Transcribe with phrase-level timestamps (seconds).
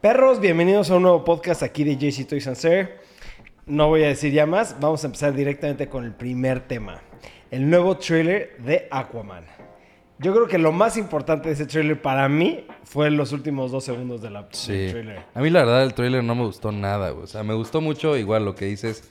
[0.00, 2.98] Perros, bienvenidos a un nuevo podcast aquí de JC Toys and Sir.
[3.66, 7.00] No voy a decir ya más, vamos a empezar directamente con el primer tema.
[7.50, 9.44] El nuevo trailer de Aquaman.
[10.20, 13.84] Yo creo que lo más importante de ese trailer para mí fue los últimos dos
[13.84, 14.50] segundos de la, del
[14.92, 15.22] trailer.
[15.34, 17.24] A mí la verdad el trailer no me gustó nada, güey.
[17.24, 19.02] O sea, me gustó mucho igual lo que dices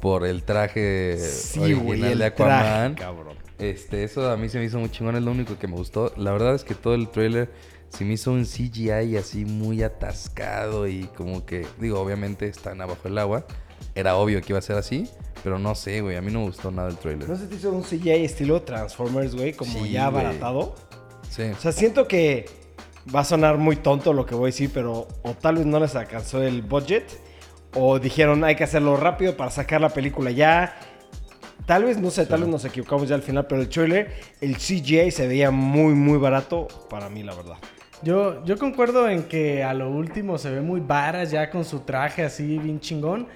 [0.00, 2.94] por el traje Sí, original güey, el de Aquaman.
[2.94, 3.36] traje, cabrón.
[3.58, 6.12] Este, eso a mí se me hizo muy chingón, es lo único que me gustó.
[6.16, 7.50] La verdad es que todo el trailer
[7.88, 13.00] se me hizo un CGI así muy atascado y como que, digo, obviamente están abajo
[13.04, 13.46] del agua.
[13.94, 15.08] Era obvio que iba a ser así,
[15.42, 17.28] pero no sé, güey, a mí no me gustó nada el trailer.
[17.28, 19.52] ¿No se te hizo un CGI estilo Transformers, güey?
[19.52, 20.74] Como Sí, ya abaratado.
[21.30, 21.42] Sí.
[21.42, 22.46] O sea, siento que
[23.14, 25.80] va a sonar muy tonto lo que voy a decir, pero o tal vez no
[25.80, 27.04] les alcanzó el budget,
[27.74, 30.78] o dijeron hay que hacerlo rápido para sacar la película ya.
[31.66, 34.56] Tal vez, no sé, tal vez nos equivocamos ya al final, pero el trailer, el
[34.56, 37.56] CGI se veía muy, muy barato para mí, la verdad.
[38.02, 41.80] Yo, yo concuerdo en que a lo último se ve muy varas ya con su
[41.80, 43.26] traje así bien chingón.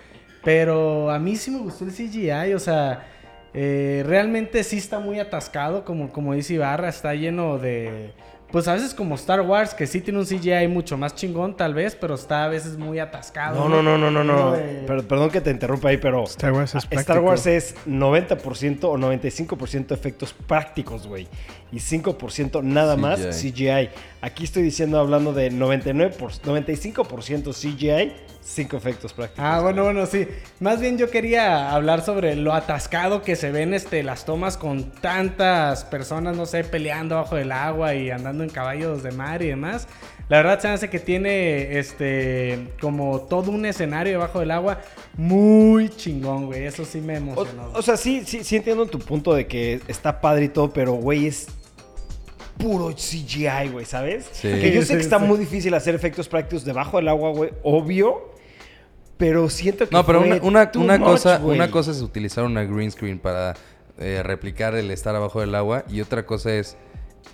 [0.44, 3.06] Pero a mí sí me gustó el CGI, o sea,
[3.54, 8.12] eh, realmente sí está muy atascado, como, como dice Ibarra, está lleno de...
[8.52, 11.72] Pues a veces como Star Wars, que sí tiene un CGI mucho más chingón tal
[11.72, 13.56] vez, pero está a veces muy atascado.
[13.66, 14.34] No, no, no, no, no, no.
[14.34, 17.20] Lleno de- Per- perdón que te interrumpa ahí, pero Star Wars es Star.
[17.20, 21.26] Wars es 90% o 95% efectos prácticos, güey.
[21.72, 23.52] Y 5% nada más CGI.
[23.52, 23.88] CGI.
[24.20, 28.12] Aquí estoy diciendo, hablando de 99%, 95% CGI,
[28.44, 29.44] 5 efectos prácticos.
[29.44, 30.26] Ah, bueno, bueno, sí.
[30.60, 34.90] Más bien yo quería hablar sobre lo atascado que se ven este, las tomas con
[34.90, 39.48] tantas personas, no sé, peleando bajo el agua y andando en caballos de mar y
[39.48, 39.86] demás.
[40.28, 44.80] La verdad se hace que tiene este como todo un escenario debajo del agua
[45.16, 46.64] muy chingón, güey.
[46.64, 47.70] Eso sí me O, emocionó.
[47.74, 50.92] o sea, sí, sí, sí entiendo tu punto de que está padre y todo, pero,
[50.94, 51.48] güey, es
[52.58, 54.28] puro CGI, güey, ¿sabes?
[54.32, 54.48] Sí.
[54.48, 58.32] Que yo sé que está muy difícil hacer efectos prácticos debajo del agua, güey, obvio.
[59.16, 62.00] Pero siento que No, pero fue una, una, too una much, cosa, una cosa es
[62.00, 63.54] utilizar una green screen para
[63.98, 66.76] eh, replicar el estar abajo del agua y otra cosa es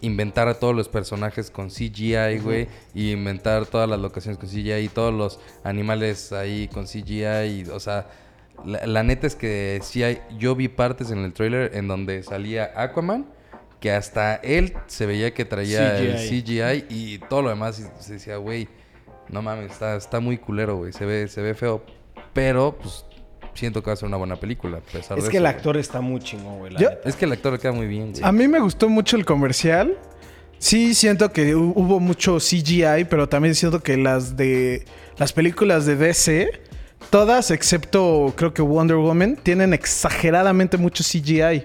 [0.03, 4.85] inventar a todos los personajes con CGI, güey, y inventar todas las locaciones con CGI
[4.85, 8.07] y todos los animales ahí con CGI, y, o sea,
[8.65, 12.23] la, la neta es que sí hay, yo vi partes en el trailer en donde
[12.23, 13.27] salía Aquaman,
[13.81, 16.43] que hasta él se veía que traía el CGI.
[16.43, 18.69] CGI y todo lo demás y se decía, güey,
[19.29, 20.93] no mames, está, está muy culero, güey.
[20.93, 21.85] Se ve, se ve feo.
[22.33, 23.05] Pero, pues,
[23.55, 24.79] siento que va a ser una buena película.
[24.79, 26.77] a pesar Es de que el actor está muy chingón, güey.
[26.77, 26.91] Yo-.
[27.05, 28.25] Es que el actor le queda muy bien, güey.
[28.25, 29.97] A mí me gustó mucho el comercial.
[30.59, 34.85] Sí, siento que hu- hubo mucho CGI, pero también siento que las de
[35.17, 36.51] las películas de DC,
[37.11, 41.63] todas excepto creo que Wonder Woman, tienen exageradamente mucho CGI.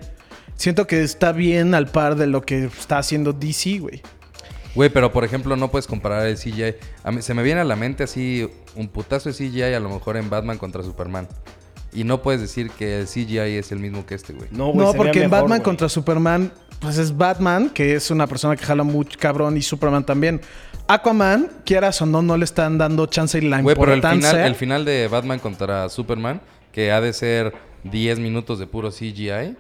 [0.55, 4.01] Siento que está bien al par de lo que está haciendo DC, güey.
[4.75, 6.75] Güey, pero por ejemplo, no puedes comparar el CGI.
[7.03, 9.89] A mí, se me viene a la mente así un putazo de CGI a lo
[9.89, 11.27] mejor en Batman contra Superman.
[11.91, 14.47] Y no puedes decir que el CGI es el mismo que este, güey.
[14.51, 15.63] No, güey, No, se porque en mejor, Batman güey.
[15.63, 20.03] contra Superman, pues es Batman, que es una persona que jala mucho cabrón, y Superman
[20.05, 20.41] también.
[20.87, 24.31] Aquaman, quieras o no, no le están dando chance y la Güey, pero el importancia.
[24.31, 26.41] final, el final de Batman contra Superman,
[26.71, 27.53] que ha de ser
[27.83, 29.55] 10 minutos de puro CGI,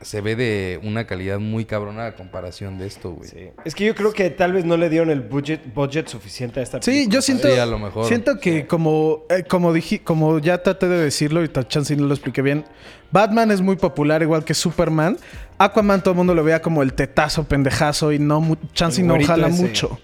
[0.00, 3.28] se ve de una calidad muy cabrona a comparación de esto, güey.
[3.28, 3.48] Sí.
[3.64, 6.62] Es que yo creo que tal vez no le dieron el budget, budget suficiente a
[6.62, 7.24] esta Sí, película, yo ¿sabes?
[7.24, 8.06] siento, Sí, a lo mejor.
[8.06, 12.06] siento que como, eh, como dije, como ya traté de decirlo y tal chance no
[12.06, 12.64] lo expliqué bien,
[13.10, 15.16] Batman es muy popular igual que Superman.
[15.58, 19.48] Aquaman todo el mundo lo veía como el tetazo pendejazo y no chance no jala
[19.48, 19.62] ese.
[19.62, 19.98] mucho.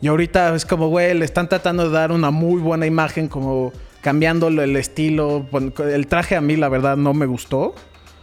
[0.00, 3.72] Y ahorita es como, güey, le están tratando de dar una muy buena imagen como
[4.00, 5.46] cambiándolo el estilo.
[5.78, 7.74] El traje a mí la verdad no me gustó.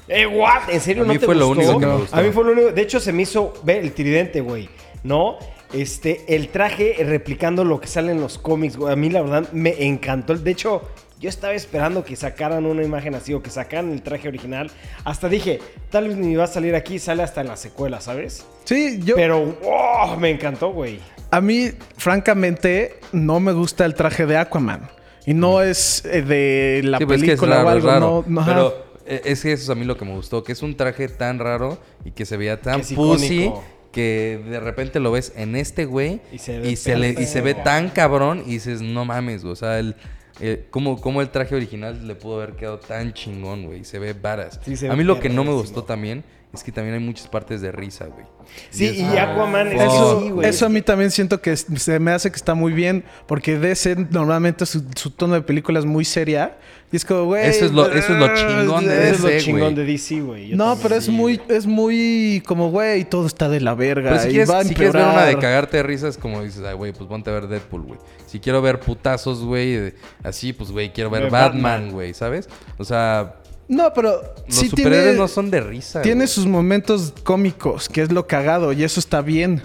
[0.10, 0.70] Eh, what?
[0.70, 1.62] ¿En serio A no mí te fue lo gustó?
[1.62, 2.16] único que me gustó.
[2.18, 2.72] A mí fue lo único.
[2.72, 4.68] De hecho, se me hizo ver el tridente, güey.
[5.04, 5.38] ¿No?
[5.72, 8.92] Este, el traje replicando lo que sale en los cómics, güey.
[8.92, 10.36] A mí, la verdad, me encantó.
[10.36, 10.82] De hecho,
[11.20, 14.72] yo estaba esperando que sacaran una imagen así o que sacaran el traje original.
[15.06, 15.60] Hasta dije,
[15.92, 18.46] tal vez ni va a salir aquí, sale hasta en la secuela, ¿sabes?
[18.64, 19.16] Sí, yo...
[19.16, 21.00] Pero, wow, me encantó, güey.
[21.32, 24.90] A mí, francamente, no me gusta el traje de Aquaman.
[25.26, 27.88] Y no es eh, de la Sí, pues es que es película raro, o algo.
[27.88, 28.24] raro.
[28.28, 30.62] no, no, pero es que eso es a mí lo que me gustó, que es
[30.62, 33.52] un traje tan raro y que se veía tan pussy
[33.92, 37.26] que de repente lo ves en este güey Y se ve y se, le, y
[37.26, 39.96] se ve tan cabrón y dices, no mames, güey", o sea, el,
[40.40, 43.84] eh, ¿cómo, cómo el traje original le pudo haber quedado tan chingón, güey?
[43.84, 44.60] Se ve varas.
[44.64, 46.24] Sí, a mí lo que no me gustó también
[46.54, 48.26] es que también hay muchas partes de risa, güey.
[48.72, 50.50] Sí, es- y Aquaman es Eso, así, güey.
[50.50, 53.04] eso a mí también siento que es- se me hace que está muy bien.
[53.28, 56.58] Porque DC normalmente su, su tono de película es muy seria.
[56.92, 57.46] Y es como, güey.
[57.48, 59.76] Eso es lo- eso es lo chingón de Eso es lo DC, chingón güey.
[59.76, 60.48] de DC, güey.
[60.48, 60.82] Yo No, también.
[60.84, 61.58] pero es sí, muy, güey.
[61.58, 64.10] es muy como, güey, todo está de la verga.
[64.10, 66.42] Pero si y quieres, va a si quieres ver una de cagarte de risas, como
[66.42, 68.00] dices, ay, güey, pues ponte a ver Deadpool, güey.
[68.26, 69.94] Si quiero ver putazos, güey,
[70.24, 71.92] así, pues, güey, quiero ver Ve Batman, Batman.
[71.92, 72.50] güey, ¿sabes?
[72.80, 73.36] O sea,
[73.70, 76.02] No, pero los sí superhéroes tiene, no son de risa.
[76.02, 76.28] tiene güey.
[76.28, 79.62] sus momentos cómicos, que es lo cagado, y eso está bien.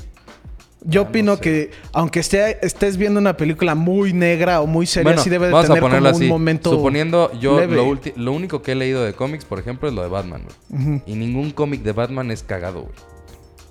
[0.86, 1.40] Yo Ah, no opino sé.
[1.40, 5.46] que, aunque esté, estés viendo una película muy negra o muy seria, Bueno, sí debe
[5.48, 6.24] de tener como así.
[6.24, 6.70] un momento.
[6.70, 7.76] Suponiendo, yo leve.
[8.16, 11.02] lo, único que he leído de cómics, por ejemplo, es lo de Batman, güey.
[11.06, 12.94] Y ningún cómic de Batman es cagado, güey.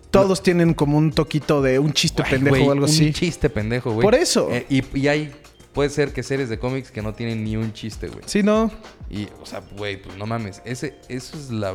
[0.10, 3.14] Todos tienen como un toquito de un chiste Ay, pendejo güey, o algo un así.
[3.14, 4.04] chiste pendejo, güey.
[4.04, 4.48] Por eso.
[4.52, 5.32] Eh, y, y hay,
[5.74, 8.24] puede ser que series de cómics que no tienen ni un chiste, güey.
[8.26, 8.72] Sí, no.
[9.10, 10.62] Y, o sea, güey, pues no mames.
[10.66, 11.74] Ese, eso es la,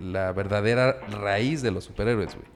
[0.00, 2.46] la verdadera raíz de los superhéroes, güey.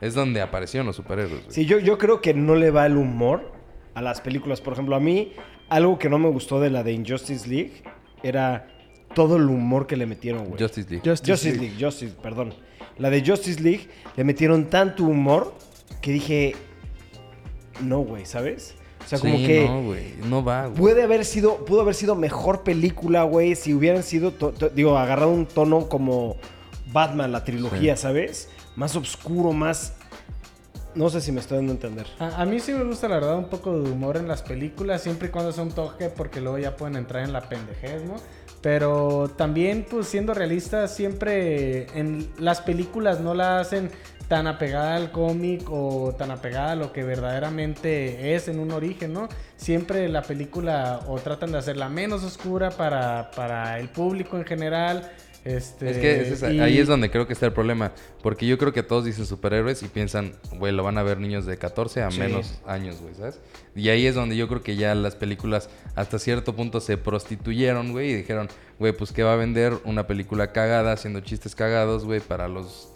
[0.00, 1.52] Es donde aparecieron los superhéroes, güey.
[1.54, 3.52] Sí, yo, yo creo que no le va el humor
[3.94, 4.60] a las películas.
[4.60, 5.32] Por ejemplo, a mí,
[5.68, 7.82] algo que no me gustó de la de Injustice League
[8.22, 8.68] era
[9.14, 10.60] todo el humor que le metieron, güey.
[10.60, 11.08] Justice League.
[11.08, 11.70] Justice, Justice League.
[11.72, 12.54] League, Justice, perdón.
[12.98, 15.54] La de Justice League le metieron tanto humor
[16.00, 16.54] que dije,
[17.82, 18.76] no, güey, ¿sabes?
[19.10, 20.14] O sea, como Sí, que no, güey.
[20.28, 20.76] No va, güey.
[20.78, 24.96] puede haber sido, pudo haber sido mejor película, güey, si hubieran sido, to- to- digo,
[24.96, 26.36] agarrado un tono como
[26.92, 28.48] Batman, la trilogía, ¿sabes?
[28.76, 29.94] Más oscuro, más...
[30.94, 32.06] No sé si me estoy dando a entender.
[32.18, 35.02] A, a mí sí me gusta, la verdad, un poco de humor en las películas,
[35.02, 38.14] siempre y cuando sea un toque, porque luego ya pueden entrar en la pendejez, ¿no?
[38.60, 43.90] Pero también, pues siendo realistas, siempre en las películas no la hacen
[44.30, 49.12] tan apegada al cómic o tan apegada a lo que verdaderamente es en un origen,
[49.12, 49.28] ¿no?
[49.56, 55.10] Siempre la película o tratan de hacerla menos oscura para, para el público en general.
[55.44, 57.90] Este, Es que y- ahí es donde creo que está el problema.
[58.22, 61.44] Porque yo creo que todos dicen superhéroes y piensan, güey, lo van a ver niños
[61.44, 62.20] de 14 a Sí.
[62.20, 63.40] menos años, güey, ¿sabes?
[63.74, 67.90] Y ahí es donde yo creo que ya las películas hasta cierto punto se prostituyeron,
[67.92, 68.48] güey, y dijeron,
[68.78, 72.89] güey, pues que va a vender una película cagada, haciendo chistes cagados, güey, para los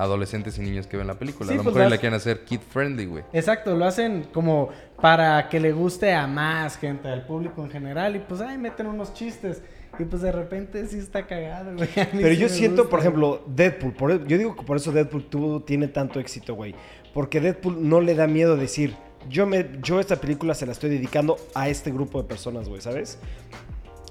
[0.00, 1.48] adolescentes y niños que ven la película.
[1.48, 3.24] Sí, a lo pues mejor la quieren hacer kid friendly, güey.
[3.32, 4.70] Exacto, lo hacen como
[5.00, 8.16] para que le guste a más gente, al público en general.
[8.16, 9.62] Y pues, ay, meten unos chistes.
[9.98, 11.88] Y pues de repente sí está cagado, güey.
[11.94, 13.92] Pero sí yo siento, gusta, por ejemplo, Deadpool.
[13.92, 16.74] por e- yo digo que por eso Deadpool tuvo, tiene tanto éxito, güey.
[17.12, 18.94] Porque Deadpool no le da miedo decir,
[19.28, 22.80] yo, me, yo esta película se la estoy dedicando a este grupo de personas, güey,
[22.80, 23.18] ¿sabes?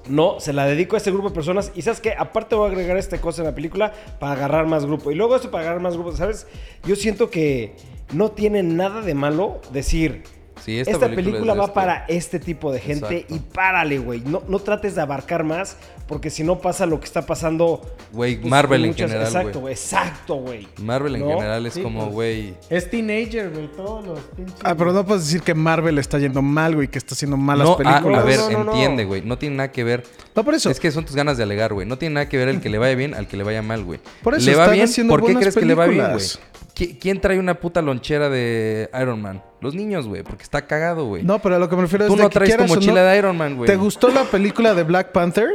[0.09, 1.71] No, se la dedico a este grupo de personas.
[1.75, 4.85] Y sabes qué, aparte voy a agregar esta cosa en la película para agarrar más
[4.85, 5.11] grupo.
[5.11, 6.47] Y luego esto para agarrar más grupo, ¿sabes?
[6.85, 7.75] Yo siento que
[8.13, 10.23] no tiene nada de malo decir,
[10.63, 11.73] Sí, esta, esta, película, es va este.
[11.73, 13.35] para este tipo de gente Exacto.
[13.35, 14.21] y párale, güey.
[14.21, 15.77] No, no trates de abarcar más
[16.09, 17.79] porque si no pasa lo que está pasando.
[18.11, 19.73] Güey, pues, Marvel en general, Exacto, güey.
[19.73, 20.67] Exacto, güey.
[20.81, 21.35] Marvel en ¿No?
[21.35, 22.13] general es Sí, como, pues.
[22.13, 22.53] güey...
[22.69, 24.55] Es teenager, güey, todos los pinches.
[24.63, 27.67] Ah, pero no puedes decir que Marvel está yendo mal, güey, que está haciendo malas
[27.67, 28.21] No, ah, películas.
[28.21, 28.71] a ver, No, no, no.
[28.71, 29.21] entiende, güey.
[29.21, 30.03] No tiene nada que ver.
[30.35, 30.71] No, por eso.
[30.71, 31.87] Es que son tus ganas de alegar, güey.
[31.87, 33.83] No tiene nada que ver el que le vaya bien al que le vaya mal,
[33.83, 33.99] güey.
[34.23, 34.85] Por eso ¿Le va bien?
[34.85, 36.17] haciendo ¿Por qué crees que le va bien, güey?
[36.17, 36.39] películas.
[36.75, 39.43] ¿Qui- ¿Quién trae una puta lonchera de Iron Man?
[39.61, 41.23] Los niños, güey, porque está cagado, güey.
[41.23, 43.01] No, pero a lo que me refiero Tú es de no que traes tu mochila
[43.03, 43.67] no, de Iron Man, güey.
[43.67, 45.49] ¿Te gustó la película de Black Panther?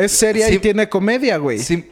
[0.00, 0.54] Es seria Sí.
[0.54, 1.58] y tiene comedia, güey.
[1.58, 1.88] Sí,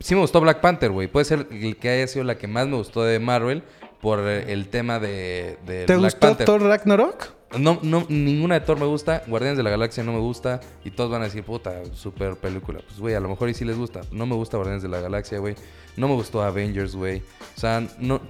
[0.00, 1.08] sí me gustó Black Panther, güey.
[1.08, 3.62] Puede ser el que haya sido la que más me gustó de Marvel
[4.00, 6.46] por el tema de, de ¿Te Black gustó Panther.
[6.46, 7.38] Thor Ragnarok?
[7.58, 9.22] No, no, ninguna de Thor me gusta.
[9.26, 10.60] Guardianes de la Galaxia no me gusta.
[10.84, 12.80] Y todos van a decir, puta, super película.
[12.86, 14.02] Pues, güey, a lo mejor y sí les gusta.
[14.12, 15.54] No me gusta Guardianes de la Galaxia, güey.
[15.96, 17.22] No me gustó Avengers, güey.
[17.56, 18.20] O sea, no...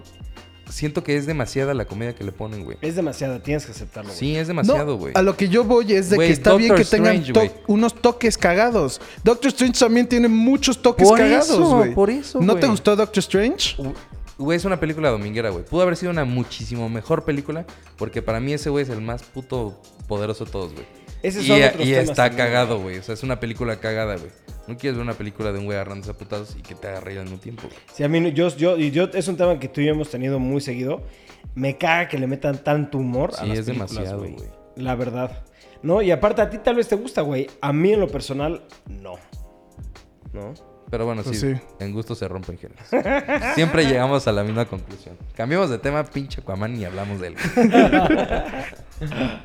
[0.70, 2.76] Siento que es demasiada la comedia que le ponen, güey.
[2.82, 4.11] Es demasiada, tienes que aceptarlo.
[4.11, 4.19] güey.
[4.19, 5.12] Sí, es demasiado, güey.
[5.17, 7.33] a lo que yo voy es de Güey, que está bien que Doctor tengan Strange,
[7.33, 7.64] to- güey.
[7.69, 9.00] unos toques cagados.
[9.25, 11.95] Doctor Strange también tiene muchos toques Por cagados, eso, güey.
[11.95, 12.61] por eso, ¿No güey.
[12.61, 13.76] te gustó Doctor Strange?
[14.37, 15.64] Güey, es una película dominguera, güey.
[15.64, 17.64] Pudo haber sido una muchísimo mejor película.
[17.97, 20.87] Porque para mí ese güey es el más puto poderoso de todos, güey.
[21.23, 22.99] Esos Y, son otros y temas está también, cagado, güey.
[22.99, 24.31] O sea, es una película cagada, güey.
[24.67, 27.19] No quieres ver una película de un güey agarrándose a y que te haga reír
[27.19, 27.79] al mismo tiempo, güey.
[27.93, 30.11] Sí, a mí, yo, yo, y yo, es un tema que tú y yo hemos
[30.11, 31.03] tenido muy seguido.
[31.55, 34.33] Me caga que le metan tanto humor a Sí, las es películas, demasiado, güey.
[34.35, 34.49] güey.
[34.77, 35.43] La verdad.
[35.83, 37.49] No, y aparte a ti tal vez te gusta, güey.
[37.61, 39.15] A mí en lo personal, no.
[40.33, 40.55] ¿No?
[40.91, 41.61] Pero bueno, Pues sí, sí.
[41.81, 42.87] en gusto se rompen géneros.
[43.55, 45.17] Siempre llegamos a la misma conclusión.
[45.35, 47.37] Cambiamos de tema, pinche Aquaman, y hablamos de él.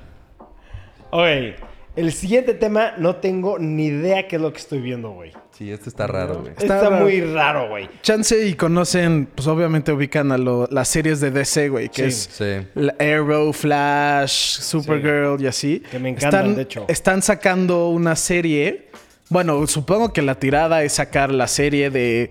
[1.14, 1.60] Ok.
[1.96, 5.32] El siguiente tema, no tengo ni idea qué es lo que estoy viendo, güey.
[5.52, 6.54] Sí, este está raro, güey.
[6.54, 7.04] Está Está, raro.
[7.06, 7.88] muy raro, güey.
[8.02, 12.30] Chance y conocen, pues obviamente ubican a lo- las series de DC, güey, que Sí.
[12.58, 12.68] es Sí.
[12.74, 15.84] la Arrow, Flash, Supergirl y así.
[15.92, 16.86] Que me encantan, están, de hecho.
[16.88, 18.90] Están sacando una serie
[19.30, 22.30] Bueno, supongo que la tirada es sacar la serie de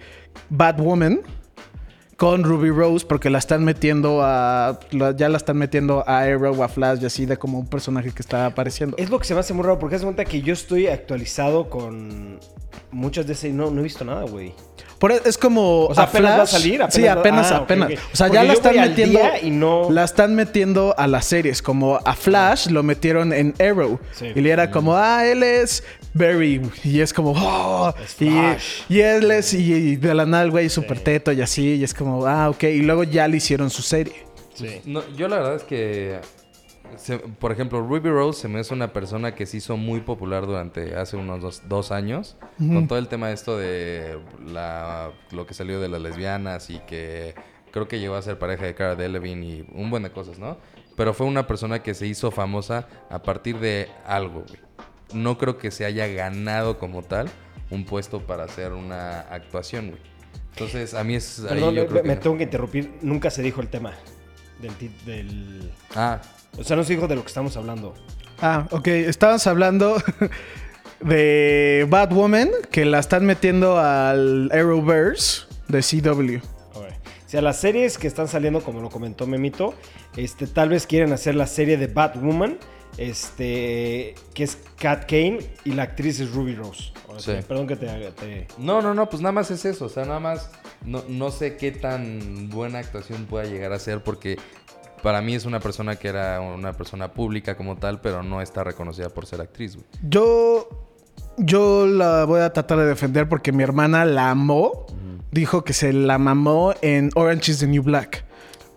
[0.50, 1.20] Batwoman
[2.16, 6.60] con Ruby Rose porque la están metiendo a la- ya la están metiendo a Arrow
[6.60, 8.96] o a Flash y así de como un personaje que está apareciendo.
[8.98, 11.68] Es lo que se me hace muy raro porque haz cuenta que yo estoy actualizado
[11.68, 12.38] con
[12.90, 14.54] muchas de ese y no, no he visto nada, güey.
[14.98, 17.50] Por e- es como O sea, a apenas va a Flash- salir, apenas sí, apenas,
[17.52, 17.90] ah, apenas.
[17.90, 17.98] ok.
[18.12, 21.60] O sea, Porque ya la están metiendo y no- la están metiendo a las series
[21.60, 24.26] como a Flash lo metieron en Arrow Sí.
[24.32, 25.82] y le era como, "Ah, él es
[26.14, 30.44] Barry" y es como, "Oh", Es y, y él es y, y de la nada
[30.44, 33.36] el güey súper teto y así y es como, "Ah, ok", y luego ya le
[33.38, 34.14] hicieron su serie.
[34.54, 34.80] Sí.
[34.84, 36.18] No, yo la verdad es que,
[36.96, 40.46] se- por ejemplo, Ruby Rose se me hace una persona que se hizo muy popular
[40.46, 45.46] durante hace unos dos, dos años, con todo el tema de esto de la, lo
[45.46, 47.34] que salió de las lesbianas y que
[47.70, 50.58] creo que llegó a ser pareja de Cara Delevingne y un buen de cosas, ¿no?
[50.94, 54.60] Pero fue una persona que se hizo famosa a partir de algo, güey.
[55.14, 57.28] No creo que se haya ganado como tal
[57.70, 60.00] un puesto para hacer una actuación, güey.
[60.52, 62.20] Entonces, a mí es ahí yo me, creo me que...
[62.20, 62.92] tengo que interrumpir.
[63.00, 63.92] Nunca se dijo el tema
[64.60, 65.72] del, del...
[65.94, 66.20] Ah,
[66.58, 67.94] O sea, no se dijo de lo que estamos hablando.
[68.40, 68.88] Ah, ok.
[68.88, 69.96] Estábamos hablando
[71.00, 76.36] de Batwoman, que la están metiendo al Arrowverse de CW.
[76.74, 76.86] Ok.
[77.26, 79.74] O sea, las series que están saliendo, como lo comentó Memito,
[80.16, 82.58] este, tal vez quieren hacer la serie de Batwoman,
[82.98, 86.92] este, que es Cat Kane y la actriz es Ruby Rose.
[87.18, 89.84] Sí, Perdón que te, te- No, no, no, pues nada más es eso.
[89.84, 90.50] O sea, nada más
[90.84, 94.38] no, no sé qué tan buena actuación pueda llegar a ser porque
[95.02, 98.64] para mí es una persona que era una persona pública como tal, pero no está
[98.64, 99.86] reconocida por ser actriz, güey.
[100.08, 100.68] Yo,
[101.36, 104.86] yo la voy a tratar de defender porque mi hermana la amó.
[105.30, 108.24] Dijo que se la mamó en Orange is the New Black.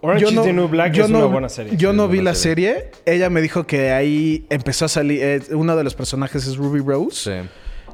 [0.05, 1.75] Orange Yo is no- the New Black yo es no- una buena serie.
[1.77, 2.91] Yo Sí, no vi la serie.
[3.05, 5.19] Ella me dijo que ahí empezó a salir.
[5.23, 7.43] eh, uno de los personajes es Ruby Rose.
[7.43, 7.49] Sí.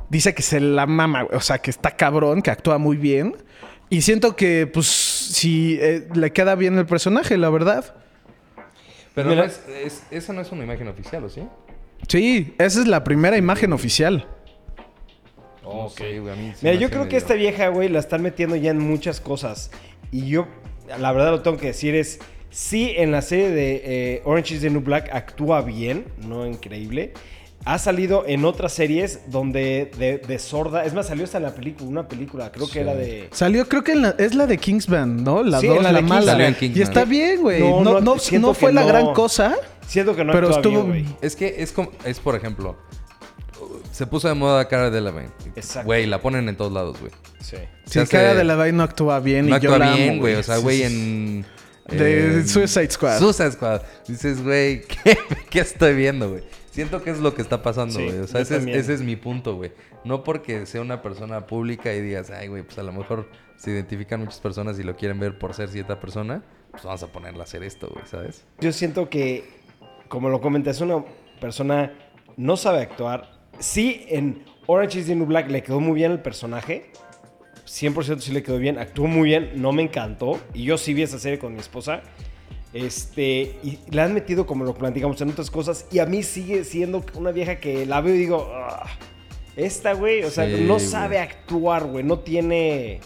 [0.09, 1.37] Dice que se la mama, güey.
[1.37, 3.35] o sea, que está cabrón, que actúa muy bien.
[3.89, 5.79] Y siento que, pues, si
[6.13, 7.95] le queda bien el personaje, la verdad.
[9.15, 11.41] Pero Mira- no es, es- esa no es una imagen oficial, ¿o sí?
[12.07, 14.25] Sí, esa es la primera imagen oficial.
[15.63, 18.55] No sé, güey, a mí Mira, yo creo que esta vieja, güey, la están metiendo
[18.55, 19.71] ya en muchas cosas.
[20.11, 20.47] Y yo,
[20.97, 22.19] la verdad lo tengo que decir, es...
[22.53, 27.13] Sí, en la serie de eh, Orange is the New Black actúa bien, no increíble.
[27.63, 30.83] Ha salido en otras series donde de, de sorda...
[30.83, 32.73] Es más, salió hasta en la película, una película, creo Sí.
[32.73, 33.29] que era de...
[33.31, 35.43] Salió, creo que en la- es la de Kingsman, ¿no?
[35.43, 36.15] La Sí, dos, en la la, de mala.
[36.19, 36.33] Kingsman.
[36.33, 36.79] Salió en Kingsman.
[36.79, 37.59] Y está bien, güey.
[37.61, 38.87] No, No, no, no, siento no fue la no.
[38.87, 39.55] gran cosa,
[39.87, 40.83] Siento que no pero actúa estuvo...
[40.91, 41.15] bien, güey.
[41.21, 42.75] Es que es como, es por ejemplo,
[43.91, 45.31] se puso de moda Cara Delevingne.
[45.55, 45.85] Exacto.
[45.87, 47.11] Güey, la ponen en todos lados, güey.
[47.39, 47.57] Sí.
[47.85, 49.97] Si hace- cara de la Vaina no actúa bien No y yo actúa la amo,
[49.97, 50.35] bien, güey.
[50.35, 51.45] O sea, güey, sí, en...
[51.89, 53.19] De en Suicide Squad.
[53.19, 53.81] Suicide Squad.
[54.07, 55.17] Dices, güey, ¿qué,
[55.49, 56.43] qué estoy viendo, güey?
[56.71, 58.19] Siento que es lo que está pasando, Sí, güey.
[58.19, 59.73] o sea, yo ese es, ese es mi punto, güey.
[60.05, 63.71] No porque sea una persona pública y digas, ay, güey, pues a lo mejor se
[63.71, 67.41] identifican muchas personas y lo quieren ver por ser cierta persona, pues vamos a ponerla
[67.41, 68.45] a hacer esto, güey, ¿sabes?
[68.61, 69.43] Yo siento que,
[70.07, 71.03] como lo comenté, es una
[71.41, 71.91] persona
[72.37, 73.30] no sabe actuar.
[73.61, 76.91] Sí, en Orange is the New Black le quedó muy bien el personaje.
[77.65, 78.77] 100% sí le quedó bien.
[78.77, 79.51] Actuó muy bien.
[79.55, 80.39] No me encantó.
[80.53, 82.01] Y yo sí vi esa serie con mi esposa.
[82.73, 85.85] Este, y la han metido, como lo platicamos, en otras cosas.
[85.91, 88.87] Y a mí sigue siendo una vieja que la veo y digo, "Ah,
[89.55, 90.85] esta, güey, o sea, Sí, no güey.
[90.85, 92.03] sabe actuar, güey.
[92.03, 92.99] No tiene...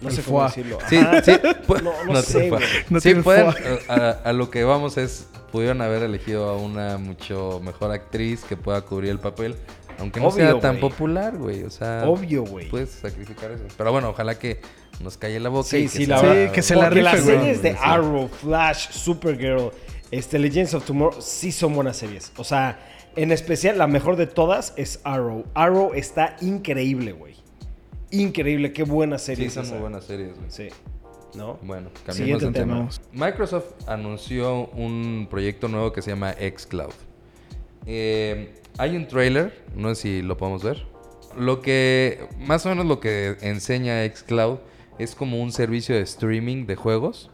[0.00, 0.48] No El sé cómo foie.
[0.48, 0.78] decirlo.
[0.88, 1.22] Sí, Ajá.
[1.22, 1.30] sí.
[1.66, 2.62] pu- No, no te sé, güey.
[2.90, 3.46] No sí, pueden,
[3.88, 8.56] a, a lo que vamos es, pudieron haber elegido a una mucho mejor actriz que
[8.56, 9.54] pueda cubrir el papel,
[9.98, 10.90] aunque no Obvio, sea tan güey.
[10.90, 11.62] popular, güey.
[11.62, 12.68] O sea, Obvio, güey.
[12.68, 13.64] puedes sacrificar eso.
[13.76, 14.60] Pero bueno, ojalá que
[15.00, 15.68] nos calle la boca.
[15.68, 16.52] Sí, y que sí, la Sí, verdad.
[16.52, 17.78] que se la Porque las rife, series de Sí.
[17.80, 19.70] Arrow, Flash, Supergirl,
[20.10, 22.32] este, Legends of Tomorrow sí son buenas series.
[22.36, 22.78] O sea,
[23.16, 25.44] en especial la mejor de todas es Arrow.
[25.54, 27.34] Arrow está increíble, güey.
[28.10, 29.48] Increíble, qué buena serie.
[29.48, 30.50] Sí, son muy buenas series, güey.
[30.50, 30.68] Sí.
[31.34, 31.58] ¿No?
[31.62, 32.88] Bueno, Siguiente de tema.
[33.12, 36.92] Microsoft anunció un proyecto nuevo que se llama xCloud.
[37.86, 40.86] Eh, hay un trailer, no sé si lo podemos ver.
[41.36, 44.58] Lo que, más o menos lo que enseña xCloud
[44.98, 47.30] es como un servicio de streaming de juegos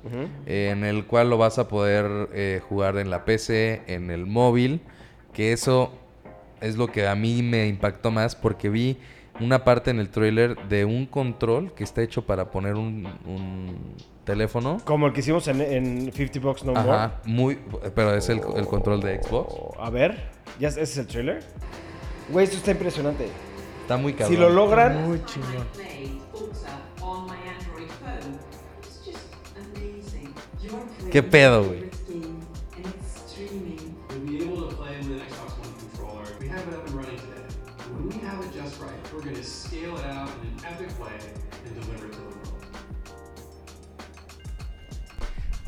[0.47, 4.25] eh, en el cual lo vas a poder eh, jugar en la PC, en el
[4.25, 4.81] móvil,
[5.35, 5.93] que eso
[6.61, 8.97] es lo que a mí me impactó más porque vi
[9.41, 13.95] una parte en el trailer de un control que está hecho para poner un, un
[14.25, 14.79] teléfono.
[14.85, 16.91] Como el que hicimos en, en 50 Bucks No More.
[16.91, 17.59] Ajá, muy,
[17.95, 19.55] pero es el, el control de Xbox.
[19.57, 21.43] Oh, a ver, ¿ya es- ese es el trailer?
[22.31, 23.29] Güey, esto está impresionante.
[23.83, 24.29] Está muy cabrón.
[24.37, 25.67] Si lo logran, Muy chingón.
[25.75, 27.29] played Ultra on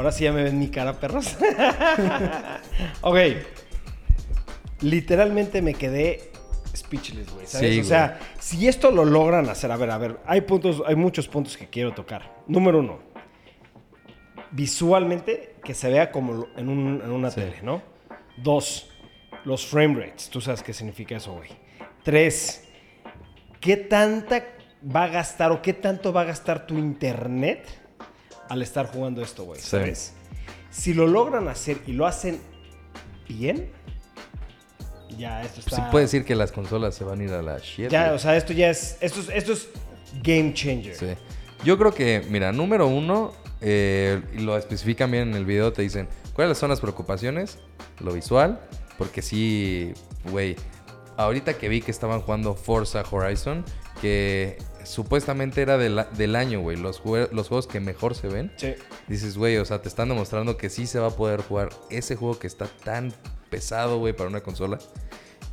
[0.02, 1.36] Ahora sí ya me ven mi cara, perros.
[3.02, 3.16] ok.
[4.80, 6.32] Literalmente me quedé
[6.74, 7.46] speechless, güey.
[7.46, 7.72] ¿Sabes?
[7.74, 10.96] Sí, o sea, si esto lo logran hacer, a ver, a ver, hay puntos, hay
[10.96, 12.34] muchos puntos que quiero tocar.
[12.48, 12.98] Número uno,
[14.50, 17.40] visualmente que se vea como en, un- en una Sí.
[17.40, 17.80] tele, ¿no?
[18.38, 18.90] Dos,
[19.44, 20.28] los frame rates.
[20.30, 21.50] Tú sabes qué significa eso, güey.
[22.02, 22.68] Tres,
[23.60, 24.42] ¿qué tanta
[24.84, 27.81] va a gastar o qué tanto va a gastar tu internet
[28.52, 29.58] al estar jugando esto, güey?
[29.58, 30.12] ¿Sabes?
[30.70, 32.38] Si lo logran hacer y lo hacen
[33.26, 33.70] bien,
[35.16, 35.76] ya esto está...
[35.76, 37.88] Sí puede decir que las consolas se van a ir a la shit.
[37.88, 38.16] Ya, güey.
[38.16, 38.98] o sea, esto ya es...
[39.00, 39.68] Esto es, esto es
[40.22, 40.94] game changer.
[40.94, 41.06] Sí.
[41.64, 43.32] Yo creo que, mira, número uno,
[43.62, 47.56] eh, lo especifican bien en el video, te dicen, ¿cuáles son las preocupaciones?
[48.00, 48.60] Lo visual,
[48.98, 49.94] porque sí,
[50.30, 50.56] güey,
[51.16, 53.64] ahorita que vi que estaban jugando Forza Horizon,
[54.02, 58.52] que supuestamente era del, del año, güey, los, jue- los juegos que mejor se ven,
[58.56, 58.74] Sí.
[59.08, 62.16] dices, güey, o sea, te están demostrando que sí se va a poder jugar ese
[62.16, 63.12] juego que está tan
[63.50, 64.78] pesado, güey, para una consola.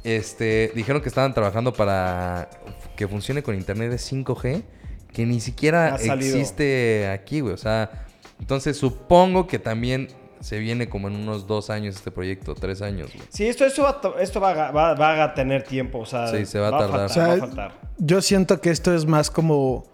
[0.04, 2.50] Este, dijeron que estaban trabajando para
[2.96, 4.64] que funcione con internet de 5G,
[5.12, 7.54] que ni siquiera existe aquí, güey.
[7.54, 8.06] O sea,
[8.40, 10.08] entonces supongo que también
[10.40, 13.26] se viene como en unos dos años este proyecto, tres años, güey.
[13.30, 16.06] Sí, esto, esto, va, a to- esto va, a, va- va a tener tiempo, o
[16.06, 16.28] sea...
[16.28, 16.90] Sí, se va a tardar.
[16.90, 17.72] faltar, O sea, va a faltar.
[17.98, 19.86] Yo siento que esto es más como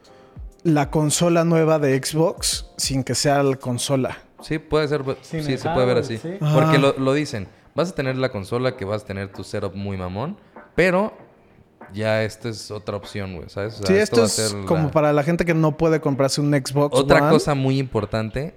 [0.63, 4.17] la consola nueva de Xbox sin que sea la consola.
[4.41, 6.17] Sí, puede ser, sí, se puede ver así.
[6.17, 6.37] sí.
[6.39, 6.79] Porque Ah.
[6.79, 9.97] lo, lo dicen, vas a tener la consola que vas a tener tu setup muy
[9.97, 10.37] mamón,
[10.75, 11.13] pero
[11.93, 13.75] ya esta es otra opción, güey, ¿sabes?
[13.75, 15.99] O sea, sí, esto va a es la- como para la gente que no puede
[16.01, 17.29] comprarse un Xbox Otra One.
[17.31, 18.55] cosa muy importante,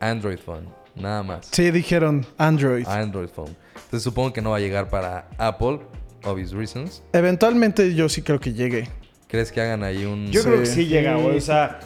[0.00, 0.68] Android Phone,
[1.00, 1.48] nada más.
[1.52, 2.86] Sí, dijeron Android.
[2.86, 3.54] Android Phone.
[3.74, 5.80] Entonces supongo que no va a llegar para Apple,
[6.24, 7.02] obvious reasons.
[7.12, 8.88] Eventualmente yo sí creo que llegue.
[9.28, 10.30] ¿Crees que hagan ahí un...
[10.30, 10.46] Yo Sí.
[10.48, 11.36] creo que sí llega, güey.
[11.36, 11.80] O sea,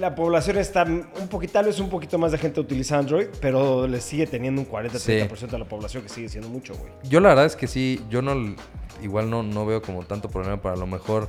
[0.00, 3.86] la población está un poquito, tal vez un poquito más de gente utiliza Android, pero
[3.88, 6.92] le sigue teniendo un 40-30% de la población que sigue siendo mucho, güey.
[7.04, 8.54] Yo la verdad es que sí, yo no,
[9.02, 11.28] igual no, no veo como tanto problema para lo mejor.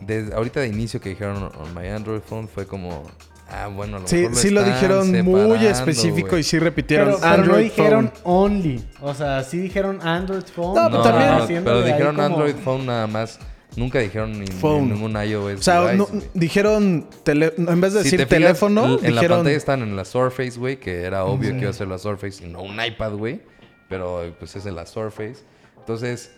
[0.00, 3.02] Desde ahorita de inicio que dijeron on my Android phone fue como,
[3.50, 7.18] ah, bueno, a lo Sí, mejor sí lo dijeron muy específico y sí repitieron Pero,
[7.20, 8.22] pero Android no dijeron Phone.
[8.52, 8.84] only.
[9.00, 10.74] O sea, sí dijeron Android phone.
[10.74, 13.38] No, No, pero también- no, pero dijeron como- Android phone nada más.
[13.76, 14.88] Nunca dijeron ni, ni Phone.
[14.88, 18.26] ningún iOS O sea, device, no- dijeron tele- no, en vez de Si decir te
[18.26, 21.60] fijas, teléfono, en la dijeron pantalla están en la Surface, güey, que era obvio que
[21.60, 23.40] iba a ser la Surface y no un iPad, güey.
[23.88, 25.44] Pero pues es en la Surface.
[25.78, 26.32] Entonces,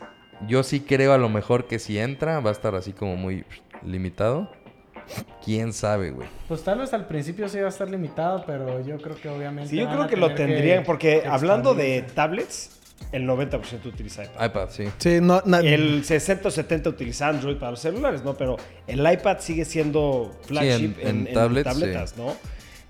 [0.46, 3.44] yo sí creo a lo mejor que si entra va a estar así como muy
[3.83, 4.51] limitado.
[5.44, 6.29] ¿Quién sabe, güey?
[6.48, 9.70] Pues tal vez al principio sí va a estar limitado, pero yo creo que obviamente.
[9.70, 12.79] Sí, yo creo que lo tendrían, porque hablando de tablets,
[13.11, 14.44] el 90% utiliza iPad.
[14.46, 14.85] iPad, sí.
[14.98, 18.35] Sí, no, El 60 o 70 utiliza Android para los celulares, ¿no?
[18.35, 22.35] Pero el iPad sigue siendo flagship en- en, en en tablets, tabletas, ¿no?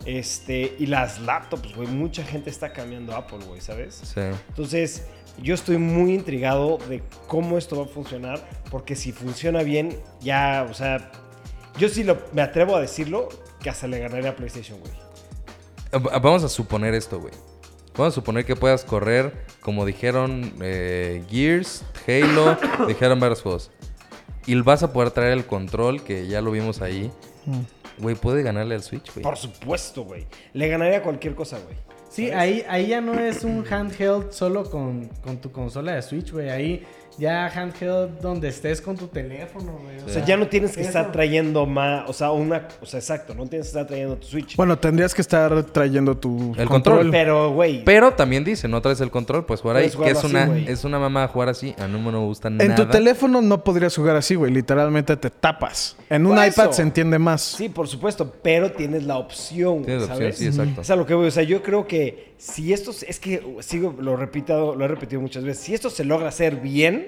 [0.04, 4.00] Este, y las laptops, güey, mucha gente está cambiando a Apple, güey, ¿sabes?
[4.02, 4.20] Sí.
[4.48, 5.06] Entonces,
[5.40, 10.66] yo estoy muy intrigado de cómo esto va a funcionar, porque si funciona bien, ya,
[10.68, 11.10] o sea,
[11.78, 13.28] yo sí lo, me atrevo a decirlo,
[13.60, 14.92] que hasta le ganaría a PlayStation, güey.
[16.20, 17.34] Vamos a suponer esto, güey.
[17.94, 22.56] Vamos a suponer que puedas correr, como dijeron eh, Gears, Halo,
[22.88, 23.70] dijeron varios juegos.
[24.46, 27.12] Y vas a poder traer el control, que ya lo vimos ahí.
[27.98, 29.22] Güey, puede ganarle al Switch, güey.
[29.22, 30.26] Por supuesto, güey.
[30.54, 31.76] Le ganaría a cualquier cosa, güey.
[32.08, 36.32] Sí, ahí, ahí ya no es un handheld solo con, con tu consola de Switch,
[36.32, 36.50] güey.
[36.50, 36.84] Ahí
[37.18, 39.98] ya handheld donde estés con tu teléfono, güey.
[39.98, 40.88] O sea, ya no tienes que Eso.
[40.88, 44.26] estar trayendo más, o sea, una, o sea, exacto, no tienes que estar trayendo tu
[44.26, 44.56] Switch.
[44.56, 47.10] bueno, tendrías que estar trayendo tu El control.
[47.10, 49.90] pero, güey, Pero también dice, no traes el control, pues jugar ahí.
[49.90, 50.68] Que es así, una, güey.
[50.68, 51.74] es una mamá jugar así.
[51.78, 52.64] A mí no me gusta nada.
[52.64, 54.52] En tu teléfono no podrías jugar así, güey.
[54.52, 55.96] Literalmente te tapas.
[56.08, 56.72] En un Por iPad eso.
[56.74, 57.42] se entiende más.
[57.42, 60.32] sí, por supuesto, pero tienes la opción, Tienes ¿sabes?
[60.34, 60.80] opción, sí, exacto.
[60.82, 63.94] Es a lo que voy, o sea, yo creo que si esto, es que sigo,
[64.00, 67.06] lo repito, lo he repetido muchas veces, si esto se logra hacer bien,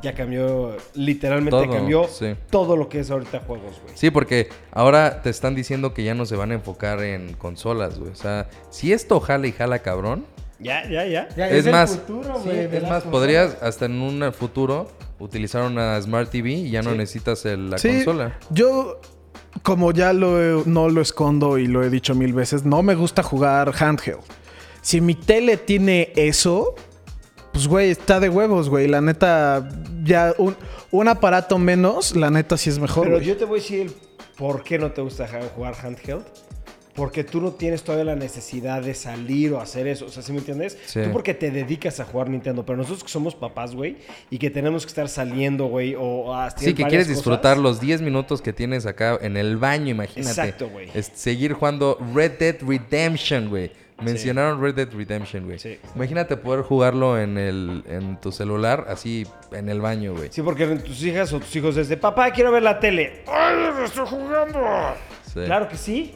[0.00, 2.34] ya cambió, literalmente Todo, cambió sí.
[2.50, 3.96] todo lo que es ahorita juegos, güey.
[3.96, 7.98] Sí, porque ahora te están diciendo que ya no se van a enfocar en consolas,
[7.98, 8.12] güey.
[8.12, 10.24] O sea, si esto jala y jala cabrón.
[10.60, 11.28] Ya, ya, ya.
[11.36, 13.02] Ya, es, el más, futuro, sí, es más, consolas.
[13.04, 14.88] podrías hasta en un futuro
[15.18, 16.96] utilizar una Smart TV y ya no Sí.
[16.98, 18.38] necesitas el- la Sí, consola.
[18.50, 19.00] yo,
[19.62, 22.94] como ya lo he- no lo escondo y lo he dicho mil veces, no me
[22.94, 24.20] gusta jugar handheld.
[24.84, 26.74] Si mi tele tiene eso,
[27.52, 28.86] pues güey, está de huevos, güey.
[28.86, 29.66] La neta,
[30.04, 30.54] ya un,
[30.90, 33.04] un aparato menos, la neta sí es mejor.
[33.04, 33.26] Pero güey.
[33.26, 33.92] yo te voy a decir
[34.36, 36.24] por qué no te gusta jugar handheld.
[36.94, 40.04] porque tú no tienes todavía la necesidad de salir o hacer eso.
[40.06, 40.76] O sea, ¿sí me entiendes?
[40.86, 41.00] Sí.
[41.02, 43.96] Tú porque te dedicas a jugar Nintendo, pero nosotros que somos papás, güey,
[44.30, 47.16] y que tenemos que estar saliendo, güey, o a hacer Sí, que quieres cosas.
[47.16, 50.30] disfrutar los 10 minutos que tienes acá en el baño, imagínate.
[50.40, 50.88] Exacto, güey.
[51.14, 53.72] Seguir jugando Red Dead Redemption, güey.
[54.02, 55.58] Mencionaron Red Dead Redemption, güey.
[55.58, 55.78] Sí.
[55.94, 60.30] Imagínate poder jugarlo en el en tu celular, así en el baño, güey.
[60.32, 63.22] Sí, porque tus hijas o tus hijos desde, papá, quiero ver la tele.
[63.26, 64.60] ¡Ay, estoy jugando!
[65.32, 65.40] Sí.
[65.44, 66.14] Claro que sí.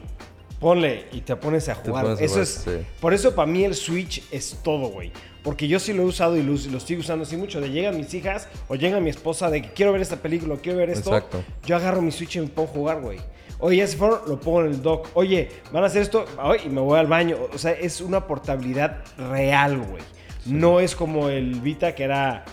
[0.58, 2.04] Ponle y te pones a jugar.
[2.04, 2.48] pones a eso jugar, es.
[2.64, 2.86] sí.
[3.00, 5.12] Por eso para mí el Switch es todo, güey.
[5.44, 7.60] Porque yo sí lo he usado y lo, lo estoy usando así mucho.
[7.60, 10.78] De llegan mis hijas o llega mi esposa de que quiero ver esta película, quiero
[10.78, 11.14] ver esto.
[11.14, 11.44] Exacto.
[11.64, 13.20] Yo agarro mi Switch y me pongo a jugar, güey.
[13.60, 15.08] Oye, ya se fueron, lo pongo en el dock.
[15.14, 17.36] Oye, van a hacer esto, ay, y me voy al baño.
[17.52, 20.02] O sea, es una portabilidad real, güey.
[20.46, 22.44] No es como el Vita que era,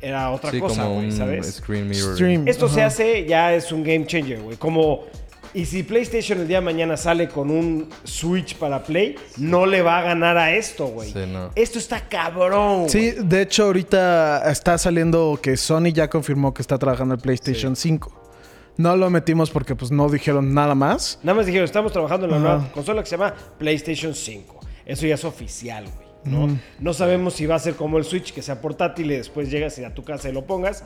[0.00, 1.56] era otra Sí, cosa, güey, ¿sabes?
[1.56, 2.14] screen mirror.
[2.14, 2.46] Stream.
[2.46, 4.56] Esto se hace, ya es un game changer, güey.
[4.56, 5.04] Como,
[5.52, 9.82] y si PlayStation el día de mañana sale con un Switch para Play, no le
[9.82, 11.10] va a ganar a esto, güey.
[11.12, 11.50] Sí, no.
[11.56, 12.88] Esto está cabrón.
[12.88, 17.74] Sí, de hecho ahorita está saliendo que Sony ya confirmó que está trabajando el PlayStation
[17.74, 18.14] 5.
[18.78, 21.18] No lo metimos porque pues no dijeron nada más.
[21.22, 24.60] Nada más dijeron, estamos trabajando en la nueva consola que se llama PlayStation 5.
[24.86, 26.08] Eso ya es oficial, güey.
[26.24, 26.46] ¿no?
[26.48, 26.58] Mm.
[26.80, 29.78] no sabemos si va a ser como el Switch, que sea portátil y después llegas
[29.78, 30.84] y a tu casa y lo pongas.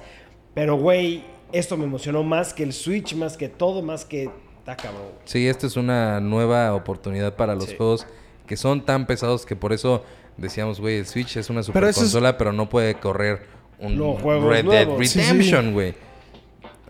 [0.55, 4.31] Pero, güey, esto me emocionó más que el Switch, más que todo, más que...
[4.59, 5.15] Está cabrón, güey.
[5.25, 7.77] Sí, esta es una nueva oportunidad para los Sí.
[7.77, 8.07] juegos
[8.47, 10.05] que son tan pesados que por eso
[10.37, 13.43] decíamos, güey, el Switch es una super Pero eso es- consola, pero no puede correr
[13.81, 13.99] un
[14.49, 14.89] Red Dead.
[15.03, 15.55] Sí, sí.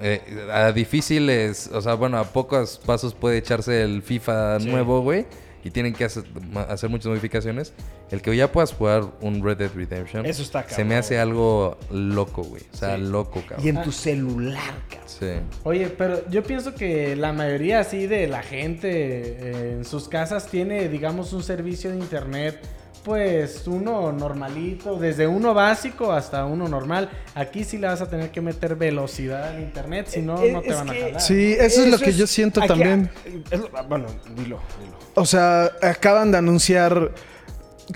[0.00, 0.20] Eh,
[0.52, 4.68] a difíciles, o sea, bueno, a pocos pasos puede echarse el FIFA Sí.
[4.68, 5.26] nuevo, güey.
[5.64, 6.24] Y tienen que hacer,
[6.68, 7.72] hacer muchas modificaciones.
[8.10, 10.26] El que ya puedas jugar un Red Dead Redemption.
[10.26, 10.88] Eso está Se cabrón.
[10.88, 12.62] me hace algo loco, güey.
[12.72, 13.02] O sea, Sí.
[13.02, 13.64] loco, cabrón.
[13.64, 15.08] Y en tu celular, cabrón.
[15.08, 15.26] Sí.
[15.62, 20.48] Oye, pero yo pienso que la mayoría así de la gente eh, en sus casas
[20.48, 22.58] tiene, digamos, un servicio de internet,
[23.04, 27.10] pues uno normalito, desde uno básico hasta uno normal.
[27.34, 30.60] Aquí sí le vas a tener que meter velocidad al internet, si no, Eh, no
[30.62, 31.20] te van a jalar.
[31.20, 33.10] Sí, eso, es lo que yo siento aquí- también.
[33.50, 34.96] es lo- bueno, dilo, dilo.
[35.14, 37.12] O sea, acaban de anunciar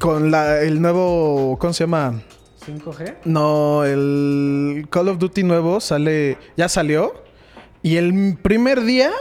[0.01, 2.21] con la, el nuevo, ¿cómo se llama?
[2.67, 3.15] 5G.
[3.25, 7.15] No, el Call of Duty nuevo sale, ya salió.
[7.83, 9.13] Y el primer día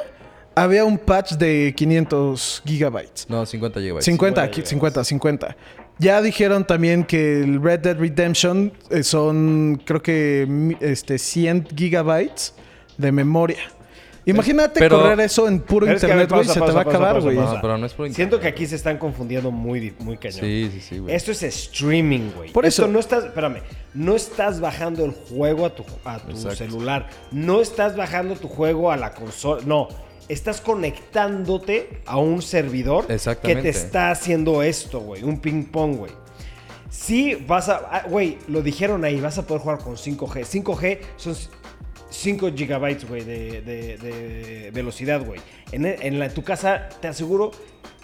[0.55, 3.27] había un patch de 500 gigabytes.
[3.29, 4.05] No, 50 gigabytes.
[4.05, 5.57] 50, 50 aquí, 50, 50.
[5.97, 12.53] Ya dijeron también que el Red Dead Redemption eh, son, creo que, este, 100 gigabytes
[12.97, 13.59] de memoria.
[14.27, 16.71] Imagínate Pero- correr eso en puro Pero es que, a internet, güey, pausa, se te
[16.71, 17.35] va a acabar, güey.
[17.37, 20.39] No, pero no es por Siento que aquí se están confundiendo muy, muy cañón.
[20.39, 21.13] Sí, sí, sí, güey.
[21.15, 22.51] Esto es streaming, güey.
[22.51, 22.91] Por Esto eso.
[22.91, 23.61] no estás, espérame,
[23.93, 27.07] no estás bajando el juego a tu, a tu celular.
[27.31, 29.61] No estás bajando tu juego a la consola.
[29.63, 29.89] No.
[30.27, 33.05] Estás conectándote a un servidor
[33.41, 35.23] que te está haciendo esto, güey.
[35.23, 36.11] Un ping pong, güey.
[36.89, 37.75] Sí, vas a.
[37.91, 40.45] ah, Güey, lo dijeron ahí, vas a poder jugar con 5G.
[40.45, 41.35] 5G son
[42.09, 45.39] 5 gigabytes, güey, de, de- de velocidad, güey.
[45.71, 47.51] En, en la- en tu casa, te aseguro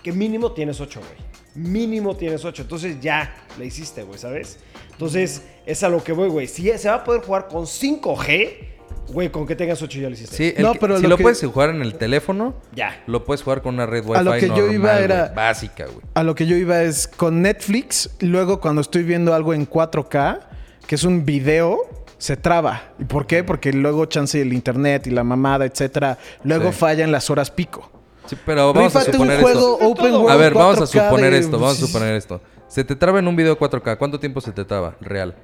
[0.04, 1.32] que mínimo tienes 8, güey.
[1.56, 2.64] Mínimo tienes 8.
[2.64, 4.60] Entonces ya la hiciste, güey, ¿sabes?
[4.92, 6.48] Entonces, es a lo que voy, güey.
[6.48, 8.68] Si se va a poder jugar con 5G,
[9.12, 10.36] güey, con que tengas 8 ya lo hiciste.
[10.36, 13.02] Sí, el No, que- pero si lo lo que- pueyo jugar en el teléfono, Ya.
[13.08, 15.28] lo puedes jugar con una red Wi-Fi A lo que yo normal, iba güey, era-
[15.36, 16.00] básica, güey.
[16.13, 20.39] A lo que yo iba es con Netflix, luego cuando estoy viendo algo en 4K,
[20.88, 21.80] que es un video,
[22.17, 22.84] se traba.
[23.00, 23.43] ¿Y por qué?
[23.43, 26.78] Porque luego chance el internet y la mamada, etcétera, luego Sí.
[26.80, 27.89] falla en las horas pico.
[28.28, 29.89] Sí, pero vamos a Rífate suponer un juego esto.
[29.89, 32.39] open world A ver, vamos a 4K suponer de- esto, vamos a suponer esto.
[32.67, 34.95] Se te traba en un video 4K, ¿cuánto tiempo se te traba?
[35.02, 35.36] Real.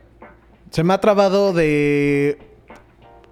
[0.70, 2.38] Se me ha trabado de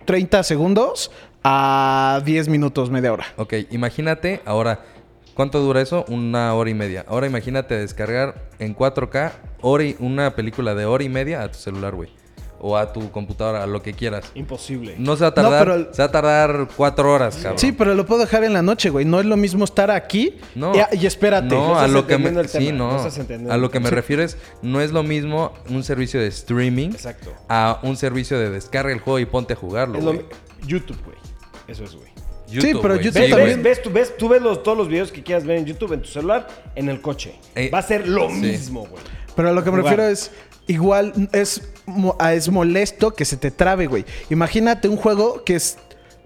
[0.05, 1.11] 30 segundos
[1.43, 3.25] a 10 minutos, media hora.
[3.37, 4.79] Ok, imagínate ahora,
[5.33, 6.05] ¿cuánto dura eso?
[6.07, 7.05] Una hora y media.
[7.07, 11.95] Ahora imagínate descargar en 4K hora una película de hora y media a tu celular,
[11.95, 12.09] güey.
[12.67, 14.31] O a tu computadora, a lo que quieras.
[14.33, 14.95] Imposible.
[14.97, 17.59] No se va a No, tardar, pero- se va a tardar cuatro horas, cabrón.
[17.59, 19.05] Sí, pero lo puedo dejar en la noche, güey.
[19.05, 20.73] No es lo mismo estar aquí No.
[20.75, 21.53] y, y espérate.
[21.53, 22.97] No, No a lo que me, sí, no
[23.51, 27.31] a lo que me refiero es no es lo mismo un servicio de streaming Exacto.
[27.49, 30.01] a un servicio de descarga el juego y ponte a jugarlo.
[30.01, 30.23] Lo
[30.65, 31.17] YouTube, güey.
[31.67, 32.09] Eso es, güey.
[32.47, 32.95] YouTube, pero.
[32.95, 35.45] YouTube ¿Ves, también- ves, ves, tú, ves, tú ves los- todos los videos que quieras
[35.45, 37.35] ver en YouTube, en tu celular, en el coche.
[37.53, 38.35] Eh, Va a ser lo sí.
[38.37, 39.03] mismo, güey.
[39.35, 39.97] Pero a lo que me Jugar.
[39.97, 40.31] refiero es,
[40.67, 41.61] igual es,
[42.33, 44.05] es molesto que se te trabe, güey.
[44.29, 45.77] Imagínate un juego que es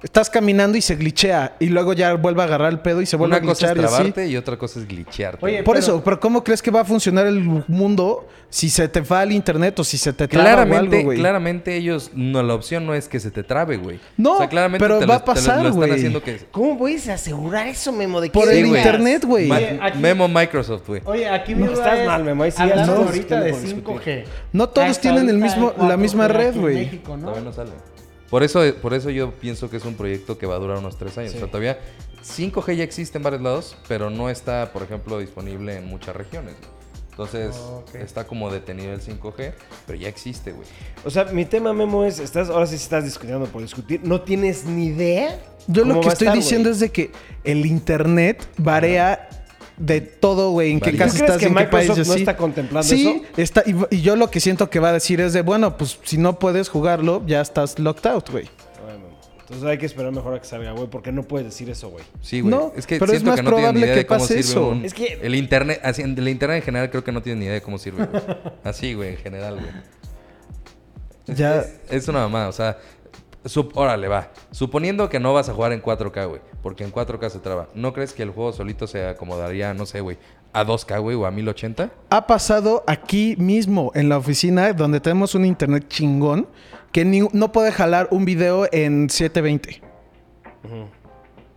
[0.03, 1.55] estás caminando y se glitchea.
[1.59, 3.73] Y luego ya vuelve a agarrar el pedo y se vuelve Una a cosa es
[3.73, 3.95] glitchar y así.
[3.95, 5.45] trabarte y otra cosa es glitchearte.
[5.45, 8.87] Oye, Por Pero- eso, pero ¿cómo crees que va a funcionar el mundo si se
[8.87, 11.19] te va al internet o si se te traba o Claramente, algo, güey?
[11.19, 13.99] claramente ellos, no, la opción no es que se te trabe, güey.
[14.17, 16.21] No, o sea, claramente pero te va lo- a pasar, güey.
[16.23, 16.39] que...
[16.51, 18.21] ¿Cómo puedes asegurar eso, Memo?
[18.21, 19.51] ¿De qué Por el internet, güey.
[19.51, 21.01] Aquí- Memo Microsoft, güey.
[21.05, 24.23] Oye, aquí No, estás es, mal, Memo, ahí sí estamos ahorita de discutiendo por 5G.
[24.53, 27.01] No todos tienen el mismo- la misma 4G red, güey.
[27.07, 27.17] ¿no?
[27.17, 27.71] Todavía no sale.
[28.29, 30.97] Por eso, por eso yo pienso que es un proyecto que va a durar unos
[30.97, 31.33] tres años.
[31.33, 31.79] O sea, todavía
[32.23, 36.55] 5G ya existe en varios lados, pero no está, por ejemplo, disponible en muchas regiones.
[37.11, 37.95] Entonces, Ok.
[37.95, 39.51] está como detenido el 5G,
[39.85, 40.65] pero ya existe, güey.
[41.03, 43.99] O sea, mi tema, Memo, es, estás, ahora sí estás discutiendo por discutir.
[44.03, 45.37] No tienes ni idea.
[45.67, 47.11] Yo lo que estoy estar, diciendo es de que
[47.43, 49.27] el internet varía
[49.79, 50.71] de todo, güey.
[50.71, 53.41] En qué casa ¿Tú crees estás, que en qué país no está contemplando sí, eso?
[53.41, 53.63] está.
[53.65, 56.17] Y, y yo lo que siento que va a decir es de, bueno, pues si
[56.17, 58.49] no puedes jugarlo, ya estás locked out, güey.
[59.41, 62.05] Entonces hay que esperar mejor a que salga, güey, porque no puedes decir eso, güey.
[62.21, 62.53] Sí, güey.
[62.53, 64.05] No, es que pero es siento más que no tienen ni probable idea que de
[64.05, 64.67] cómo pase sirve eso.
[64.69, 64.85] un...
[64.85, 67.55] Es que- El internet, así, el internet en general creo que no tienen ni idea
[67.55, 68.21] de cómo sirve, güey.
[68.63, 69.71] Así, güey, en general, güey.
[71.35, 71.61] Ya.
[71.61, 72.77] Es, es una mamada, o sea...
[73.45, 74.31] sup- órale, va.
[74.51, 76.41] Suponiendo que no vas a jugar en 4K, güey.
[76.61, 77.67] Porque en 4K se traba.
[77.75, 80.17] ¿No crees que el juego solito se acomodaría, no sé, güey,
[80.53, 81.89] a 2K, güey, o a 1080?
[82.09, 86.47] Ha pasado aquí mismo en la oficina donde tenemos un internet chingón
[86.91, 89.81] que ni- no puede jalar un video en 720.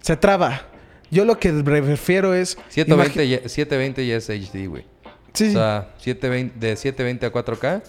[0.00, 0.62] Se traba.
[1.10, 2.56] Yo lo que refiero es...
[2.68, 4.86] 720 imagi- ya, 720 ya es HD, güey.
[5.34, 7.82] Sí, O sea, 720, de 720 a 4K,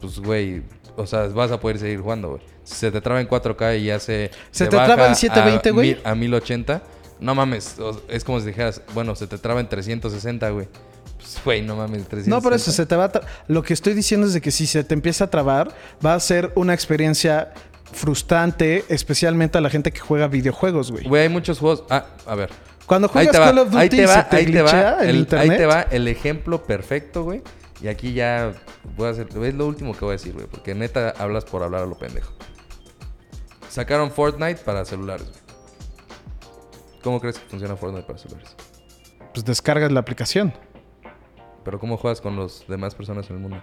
[0.00, 0.62] pues, güey,
[0.96, 2.42] o sea, vas a poder seguir jugando, güey.
[2.68, 4.30] Se te traba en 4K y ya se...
[4.50, 5.88] ¿Se te traba en 720, a güey?
[5.94, 6.82] mil- A 1080,
[7.20, 7.76] no mames,
[8.08, 10.68] es como si dijeras, bueno, se te traba en 360, güey.
[11.16, 12.30] Pues, güey, no mames, 360.
[12.36, 13.20] No, por eso se te va a...
[13.48, 16.20] Lo que estoy diciendo es de que si se te empieza a trabar, va a
[16.20, 17.52] ser una experiencia
[17.90, 21.04] frustrante, especialmente a la gente que juega videojuegos, güey.
[21.04, 21.84] Güey, hay muchos juegos...
[21.90, 22.50] Ah, a ver.
[22.86, 25.16] Cuando juegas Call of Duty ahí te va, se te ahí te va, el, el,
[25.16, 25.50] internet.
[25.50, 27.42] ahí te va el ejemplo perfecto, güey.
[27.82, 28.52] Y aquí ya
[28.96, 31.62] voy a hacer, es lo último que voy a decir, güey, porque neta hablas por
[31.62, 32.32] hablar a lo pendejo.
[33.68, 35.28] Sacaron Fortnite para celulares.
[37.02, 38.54] ¿Cómo crees que funciona Fortnite para celulares?
[39.32, 40.52] Pues descargas la aplicación.
[41.64, 43.62] Pero ¿cómo juegas con las demás personas en el mundo?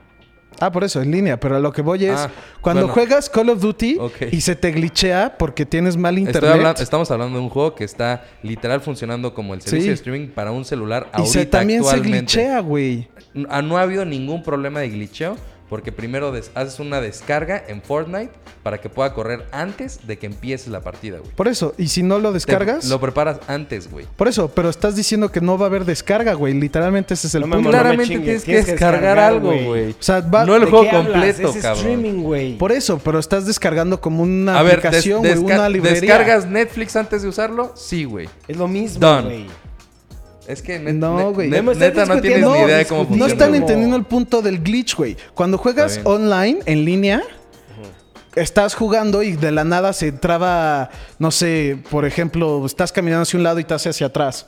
[0.61, 1.37] Ah, por eso, en línea.
[1.37, 2.29] Pero a lo que voy es, Ah,
[2.61, 2.93] cuando bueno.
[2.93, 4.21] juegas Call of Duty Ok.
[4.31, 7.75] y se te glitchea porque tienes mal Estoy internet hablan- estamos hablando de un juego
[7.75, 9.87] que está literal funcionando como el servicio Sí.
[9.89, 12.17] de streaming para un celular y ahorita se, también se actualmente.
[12.19, 13.09] glitchea, güey.
[13.33, 15.35] No, ah, no ha habido ningún problema de glitcheo
[15.75, 18.29] porque primero haces una descarga en Fortnite
[18.63, 21.31] para que pueda correr antes de que empieces la partida, güey.
[21.35, 22.85] Por eso, y si no lo Te- descargas...
[22.85, 24.05] Lo preparas antes, güey.
[24.15, 26.53] Por eso, pero estás diciendo que no va a haber descarga, güey.
[26.53, 27.63] Literalmente ese es el No, punto.
[27.63, 29.65] no Claramente chingues, tienes que tienes que descargar descargar, algo, güey.
[29.65, 29.91] güey.
[29.91, 31.77] O sea, va- No el ¿De juego completo, Es cabrón.
[31.77, 32.57] streaming, güey.
[32.57, 35.99] Por eso, pero estás descargando como una A ver, des- aplicación, güey, una librería.
[35.99, 37.73] ¿descargas Netflix antes de usarlo?
[37.75, 38.29] Sí, güey.
[38.47, 39.23] Es lo mismo, Done.
[39.27, 39.45] güey.
[40.47, 41.49] Es que net- No, güey.
[41.49, 43.01] net- neta no tienes ni idea de cómo discutiendo.
[43.01, 43.27] No funciona.
[43.33, 45.17] están entendiendo el punto del glitch, güey.
[45.33, 47.23] Cuando juegas online, en línea,
[48.35, 53.37] estás jugando y de la nada se traba, no sé, por ejemplo, estás caminando hacia
[53.37, 54.47] un lado y te hace hacia atrás.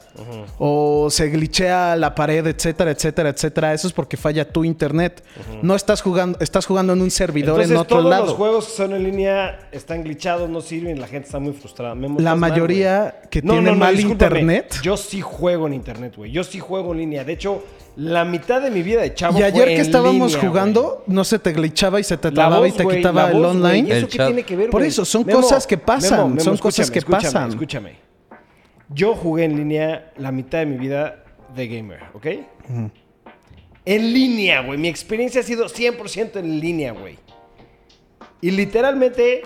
[0.58, 3.74] O se glitchea la pared, etcétera, etcétera, etcétera.
[3.74, 5.24] Eso es porque falla tu internet.
[5.62, 8.26] No estás jugando, estás jugando en un servidor Entonces, en otro todos lado.
[8.26, 11.96] los juegos que son en línea están glitchados, no sirven, la gente está muy frustrada.
[11.96, 14.80] La mal, mayoría que tiene mal internet.
[14.82, 16.32] Yo sí juego en internet, güey.
[16.32, 17.24] Yo sí juego en línea.
[17.24, 17.64] De hecho,
[17.98, 21.04] la mitad de mi vida de chavo Y ayer fue que en estábamos línea, jugando,
[21.08, 23.42] no se te glitchaba y se te trababa y te güey, quitaba la el voz,
[23.42, 23.56] güey.
[23.58, 23.90] online.
[23.90, 24.28] ¿Y eso El qué chat.
[24.28, 24.90] tiene que ver, Por güey?
[24.90, 27.50] eso, son cosas que pasan, Memo, Memo, son cosas escúchame, que pasan.
[27.50, 28.08] Escúchame, escúchame.
[28.90, 31.24] Yo jugué en línea la mitad de mi vida
[31.56, 32.28] de gamer, ¿ok?
[33.86, 34.78] En línea, güey.
[34.78, 37.18] Mi experiencia ha sido 100% en línea, güey.
[38.42, 39.42] Y literalmente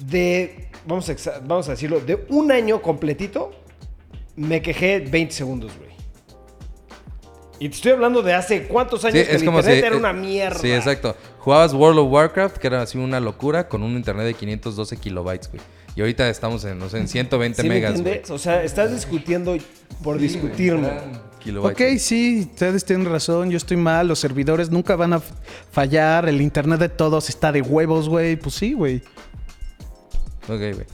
[0.00, 3.52] de, vamos a, exa- vamos a decirlo, de un año completito,
[4.34, 5.91] me quejé 20 segundos, güey.
[7.62, 9.86] Y te estoy hablando de hace cuántos años Sí, que es el como internet si...
[9.86, 10.58] era eh, una mierda.
[10.58, 11.16] Sí, exacto.
[11.38, 15.48] Jugabas World of Warcraft, que era así una locura, con un internet de 512 kilobytes,
[15.48, 15.62] güey.
[15.94, 18.30] Y ahorita estamos en, no sé, en 120 ¿Sí me megas?
[18.30, 19.56] O sea, estás discutiendo
[20.02, 20.90] por discutirme.
[21.38, 25.22] Kilobytes, Ok, sí, ustedes tienen razón, yo estoy mal, los servidores nunca van a
[25.70, 28.34] fallar, el internet de todos está de huevos, güey.
[28.34, 29.04] Pues sí, güey.
[30.48, 30.86] Ok, güey.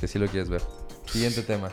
[0.00, 0.62] Que sí lo quieres ver.
[1.04, 1.70] Siguiente tema.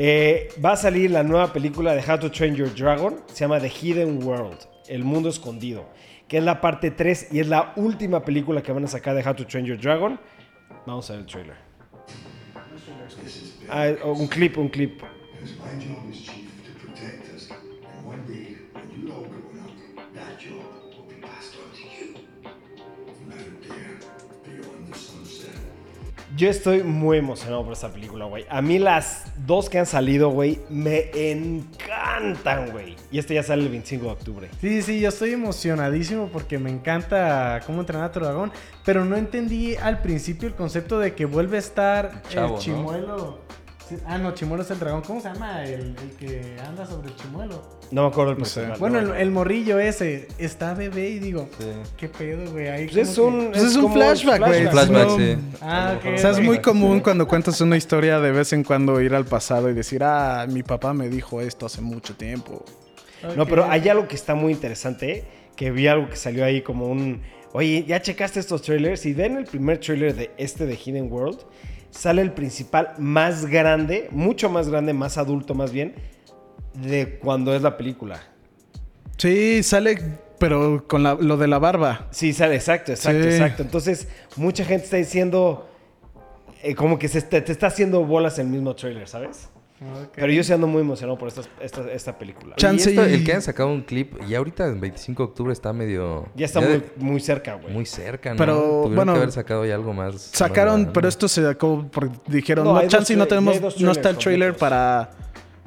[0.00, 3.16] Eh, va a salir la nueva película de How to Train Your Dragon.
[3.26, 5.88] Se llama The Hidden World, El Mundo Escondido.
[6.28, 9.28] Que es la parte 3 y es la última película que van a sacar de
[9.28, 10.20] How to Train Your Dragon.
[10.86, 11.56] Vamos a ver el trailer.
[13.68, 15.02] Ah, oh, un clip, un clip.
[26.38, 28.46] Yo estoy muy emocionado por esta película, güey.
[28.48, 32.94] A mí las dos que han salido, güey, me encantan, güey.
[33.10, 34.48] Y este ya sale el 25 de octubre.
[34.60, 38.52] Sí, sí, yo estoy emocionadísimo porque me encanta cómo entrenar a tu dragón,
[38.84, 43.40] pero no entendí al principio el concepto de que vuelve a estar Chavo, el chimuelo.
[44.06, 45.02] Ah, no, chimuelo es el dragón.
[45.02, 47.62] ¿Cómo se llama el, el que anda sobre el chimuelo?
[47.90, 48.66] No me acuerdo el No sé.
[48.78, 51.64] Bueno, el, morrillo ese está bebé y digo, Sí.
[51.96, 52.68] ¿qué pedo, güey?
[52.68, 54.66] Ahí Pues es un, que- Pues es un flashback, güey.
[54.66, 55.36] Un flashback, sí.
[55.62, 56.14] Ah, ok.
[56.14, 59.24] O sea, es muy común cuando cuentas una historia de vez en cuando ir al
[59.24, 62.64] pasado y decir, ah, mi papá me dijo esto hace mucho tiempo.
[63.36, 65.24] No, pero hay algo que está muy interesante,
[65.56, 67.20] que vi algo que salió ahí como un...
[67.52, 69.00] Oye, ¿ya checaste estos trailers?
[69.00, 71.38] Si ven el primer trailer de este de Hidden World,
[71.90, 75.94] sale el principal más grande, mucho más grande, más adulto más bien,
[76.74, 78.20] de cuando es la película.
[79.16, 79.98] Sí, sale,
[80.38, 82.06] pero con la- lo de la barba.
[82.10, 83.28] Sí, sale, exacto, exacto, Sí.
[83.28, 83.62] exacto.
[83.62, 85.64] Entonces, mucha gente está diciendo...
[86.62, 89.48] eh, como que se te está haciendo bolas el mismo trailer, ¿sabes?
[90.14, 92.56] Pero yo sí ando muy emocionado por esta, esta, esta película.
[92.56, 95.28] Chance y esto, y- el que han sacado un clip, y ahorita en 25 de
[95.28, 96.26] octubre está medio...
[96.34, 97.72] Ya está muy, muy cerca, güey.
[97.72, 98.36] muy cerca, ¿no?
[98.38, 100.20] Pero, Tuvieron bueno, que haber sacado ya algo más.
[100.32, 103.92] Sacaron, más pero esto se sacó porque dijeron, No, no, chance y no tenemos, no
[103.92, 104.60] está el trailer completos.
[104.60, 105.10] para...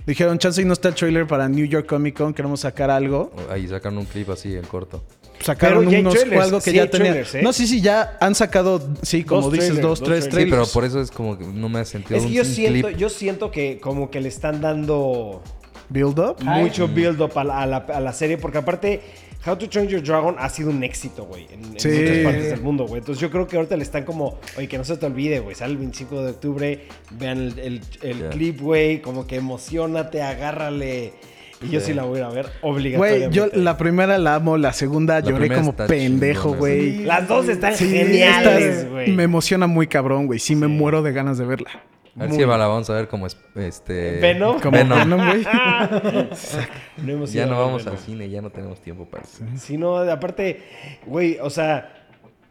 [0.06, 3.32] Dijeron, chance y no está el trailer para New York Comic Con, queremos sacar algo.
[3.52, 5.04] Ahí sacaron un clip así en corto.
[5.44, 7.08] Sacaron Pero unos trailers, algo que sí ya tenía.
[7.12, 7.42] trailers, ¿eh?
[7.42, 10.46] No, sí, sí, ya han sacado, sí, como Dos dices, trailers, dos, tres trailers.
[10.46, 12.42] Sí, pero por eso es como que no me ha sentido Es que un, yo
[12.44, 12.98] un siento, clip.
[12.98, 15.42] yo siento que como que le están dando
[15.90, 16.44] Build up.
[16.44, 19.02] mucho build up a la, a la- a la serie, porque aparte
[19.46, 21.92] How to Train Your Dragon ha sido un éxito, güey, en, muchas
[22.24, 23.00] partes del mundo, güey.
[23.00, 25.56] Entonces yo creo que ahorita le están como, oye, que no se te olvide, güey,
[25.56, 31.14] sale el 25 de octubre, vean el, el- clip, güey, como que emocionate, agárrale.
[31.62, 31.94] Y yo sí, Sí.
[31.94, 33.36] la voy a ir a ver Güey, obligatoriamente.
[33.36, 36.98] yo la primera la amo, la segunda La lloré como pendejo, güey.
[36.98, 37.04] sí.
[37.04, 39.12] Las dos están Sí, geniales, güey.
[39.12, 40.40] Me emociona muy cabrón, güey.
[40.40, 41.70] Sí, me muero de ganas de verla.
[42.18, 44.20] A ver Muy- si la vamos a ver como es- este...
[44.20, 44.60] Venom.
[44.60, 45.00] Como Venom.
[45.00, 45.44] Venom, güey.
[46.98, 47.98] No hemos Ya no vamos Venom.
[48.00, 49.44] al cine, ya no tenemos tiempo para eso.
[49.58, 50.62] Si no, aparte,
[51.06, 51.94] güey, o sea,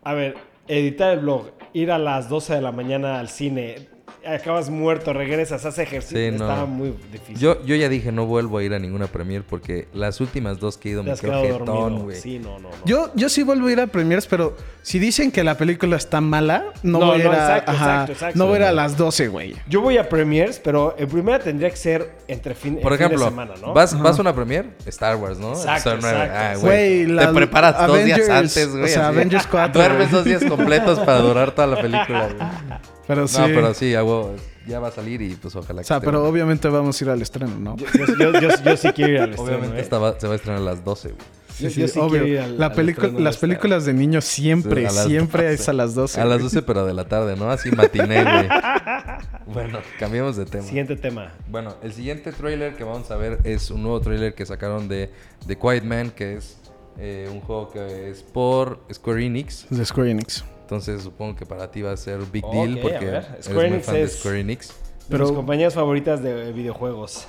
[0.02, 3.88] a ver, editar el blog, ir a las 12 de la mañana al cine,
[4.26, 6.44] acabas muerto, regresas, haces ejercicio, Sí, no.
[6.44, 7.38] estaba muy difícil.
[7.38, 10.76] Yo, yo ya dije, no vuelvo a ir a ninguna premier porque las últimas dos
[10.76, 12.16] que he ido Te me quedo jetón, güey.
[12.20, 12.76] Sí, no, no, no.
[12.84, 16.20] Yo, yo sí vuelvo a ir a premiers, pero si dicen que la película está
[16.20, 18.38] mala, no, No, voy a ir no, a, exacto, ajá, exacto, exacto.
[18.38, 19.54] no voy a ir a las 12, güey.
[19.68, 23.24] Yo voy a premiers, pero en primera tendría que ser entre fin, Por fin ejemplo,
[23.24, 23.72] de semana, ¿no?
[23.74, 25.52] vas, vas a una premier, Star Wars, ¿no?
[25.52, 26.32] Exacto, exacto.
[26.34, 28.84] Ah, Güey, Te la- preparas dos días antes, güey.
[28.84, 29.16] o sea, así.
[29.16, 32.80] Avengers 4, Duermes dos días completos para durar toda la película, güey.
[33.14, 33.38] Pero sí.
[33.40, 34.34] No, pero sí, a huevo,
[34.66, 37.20] ya va a salir y pues ojalá O sea, pero obviamente vamos a ir al
[37.22, 37.76] estreno, ¿no?
[37.76, 39.82] Yo, yo- yo- yo- yo sí quiero ir al estreno, Obviamente ¿eh?
[39.82, 41.20] esta va- se va a estrenar a las 12, güey.
[41.56, 42.10] Sí, yo sí, sí obvio.
[42.22, 45.54] quiero ir al- La al las películas de niños siempre, las siempre 12.
[45.62, 46.18] es a las 12.
[46.20, 46.44] A las güey.
[46.44, 47.50] 12, pero de la tarde, ¿no?
[47.50, 48.48] Así matiné, güey.
[49.52, 50.62] Bueno, cambiemos de tema.
[50.64, 51.32] Siguiente tema.
[51.48, 55.10] Bueno, el siguiente tráiler que vamos a ver es un nuevo tráiler que sacaron de
[55.48, 56.56] The Quiet Man, que es
[56.98, 59.66] eh, un juego que es por Square Enix.
[59.68, 60.44] De Square Enix.
[60.70, 63.14] Entonces supongo que para ti va a ser big Ok, deal a porque ver.
[63.34, 64.68] eres Square muy Enix de es- Square Enix.
[64.68, 64.74] De
[65.08, 67.26] Pero- mis compañías favoritas de videojuegos.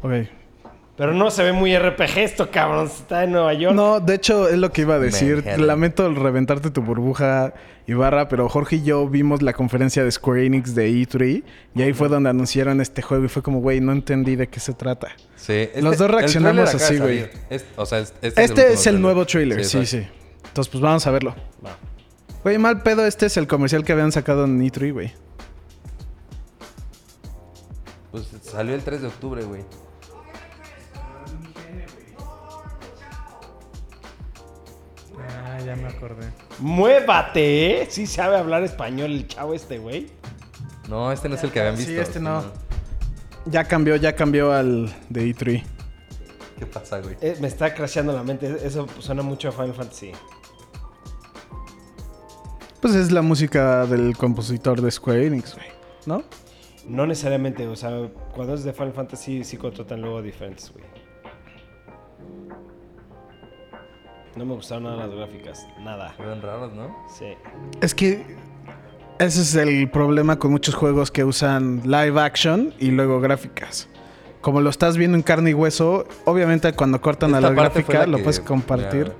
[0.00, 0.12] Ok.
[0.96, 2.86] Pero no se ve muy RPG esto, cabrón.
[2.86, 3.74] Está en Nueva York.
[3.74, 5.38] No, de hecho, es lo que iba a decir.
[5.38, 5.66] Manhattan.
[5.66, 7.52] Lamento el reventarte tu burbuja,
[7.88, 11.42] Ibarra, pero Jorge y yo vimos la conferencia de Square Enix de E3
[11.74, 14.60] y ahí fue donde anunciaron este juego y fue como, güey, no entendí de qué
[14.60, 15.08] se trata.
[15.34, 17.18] Sí, Los dos reaccionamos así, de güey.
[17.22, 17.30] salir.
[17.50, 20.06] Es- o sea, es- este, Este es el, último nuevo trailer, sí, exacto.
[20.06, 20.20] sí.
[20.46, 21.34] Entonces, pues vamos a verlo.
[21.66, 21.76] Va.
[22.44, 25.12] Güey, mal pedo, este es el comercial que habían sacado en E3, güey.
[28.10, 29.64] Pues salió el 3 de octubre, güey.
[35.18, 36.26] Ah, ya me acordé.
[36.58, 37.86] Muévate, ¿eh?
[37.90, 40.08] Sí sabe hablar español el chavo este, güey.
[40.88, 42.02] No, este no es el que habían Sí, visto.
[42.02, 42.44] este no.
[43.46, 45.62] Ya cambió, ya cambió al de E E3.
[46.58, 47.16] ¿Qué pasa, güey?
[47.20, 48.58] Eh, me está crasheando la mente.
[48.64, 50.12] Eso suena mucho a Final Fantasy.
[52.84, 55.66] Pues es la música del compositor de Square Enix, güey.
[56.04, 56.22] ¿No?
[56.86, 60.84] No necesariamente, o sea, cuando es de Final Fantasy sí contratan luego diferentes, güey.
[64.36, 66.14] No me gustaron nada las gráficas, nada.
[66.14, 66.94] Se ven raros, ¿no?
[67.08, 67.24] Sí.
[67.80, 68.22] Es que
[69.18, 73.88] ese es el problema con muchos juegos que usan live action y luego gráficas.
[74.42, 78.06] Como lo estás viendo en carne y hueso, obviamente cuando cortan a la gráfica la
[78.08, 79.06] lo que- puedes compartir.
[79.06, 79.14] ya.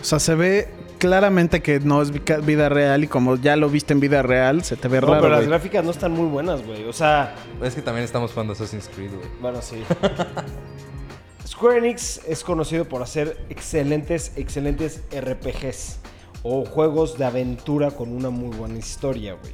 [0.00, 2.10] O sea, se ve claramente que no es
[2.46, 5.20] vida real y como ya lo viste en vida real, se te ve No, raro.
[5.22, 6.84] pero las gráficas no están muy buenas, güey.
[6.84, 9.26] O sea, Es que también estamos jugando Assassin's Creed, güey.
[9.40, 9.82] bueno, sí.
[11.46, 15.98] Square Enix es conocido por hacer excelentes, excelentes RPGs.
[16.42, 19.52] o juegos de aventura con una muy buena historia, güey.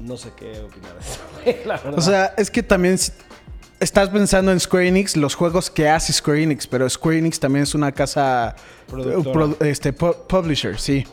[0.00, 1.98] No sé qué opinar de eso, güey, la verdad.
[1.98, 3.12] O sea, es que también si-
[3.80, 7.64] estás pensando en Square Enix, los juegos que hace Square Enix, pero Square Enix también
[7.64, 8.54] es una casa
[9.10, 11.06] eh, pro- este pu- publisher, sí.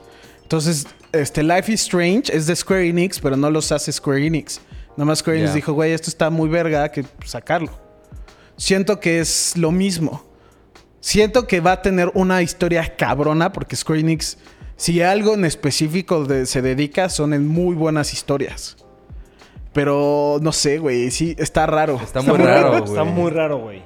[0.43, 4.61] Entonces, este Life is Strange es de Square Enix, pero no los hace Square Enix.
[4.97, 7.71] Nomás Square Enix dijo, güey, esto está muy verga, que sacarlo.
[8.57, 10.23] Siento que es lo mismo.
[10.99, 14.37] Siento que va a tener una historia cabrona porque Square Enix,
[14.77, 18.77] si algo en específico de- se dedica, son en muy buenas historias.
[19.73, 21.99] Pero no sé, güey, sí, está raro.
[22.01, 22.83] Está muy raro, güey.
[22.83, 23.81] Está muy raro, güey.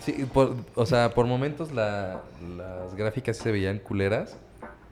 [0.00, 2.22] Sí, por- o sea, por momentos la-
[2.56, 4.36] las gráficas sí se veían culeras.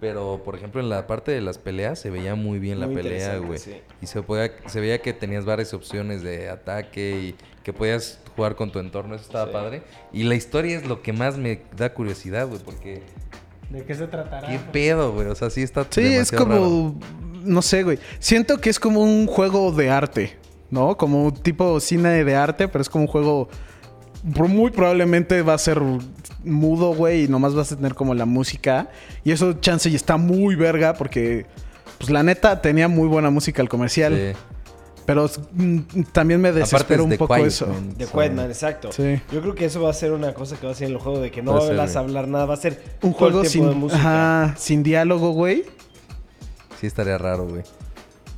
[0.01, 3.39] Pero, por ejemplo, en la parte de las peleas se veía muy bien la pelea,
[3.39, 3.59] güey.
[3.59, 3.81] sí.
[4.03, 8.55] Y se, podía, se veía que tenías varias opciones de ataque y que podías jugar
[8.55, 9.15] con tu entorno.
[9.15, 9.53] Eso estaba Sí.
[9.53, 9.83] padre.
[10.13, 12.61] Y la historia es lo que más me da curiosidad, güey.
[12.63, 13.03] Porque,
[13.71, 14.47] ¿De qué se tratará?
[14.49, 15.29] ¿qué pedo, güey?
[15.29, 16.95] O sea, sí está Sí, es raro.
[17.45, 17.99] No sé, güey.
[18.19, 20.37] Siento que es como un juego de arte,
[20.71, 20.97] ¿no?
[20.97, 23.49] Como un tipo cine de arte, pero es como un juego.
[24.23, 25.83] Muy probablemente va a ser
[26.43, 28.89] mudo, güey, y nomás vas a tener como la música.
[29.23, 31.47] Y eso, chance, y está muy verga porque.
[31.99, 34.15] Pues la neta tenía muy buena música el comercial.
[34.35, 34.39] Sí.
[35.07, 35.79] Pero mm,
[36.13, 37.67] también me es un The poco Quiet eso.
[37.97, 38.91] De so- Quiet Man, exacto.
[38.93, 39.21] Sí.
[39.31, 40.99] Yo creo que eso va a ser una cosa que va a ser en el
[40.99, 43.45] juego de que no vas a hablar nada, va a ser Un todo el juego
[43.45, 44.01] sin, música.
[44.01, 45.65] ajá, sin diálogo, güey.
[46.85, 47.63] Sí estaría raro, güey.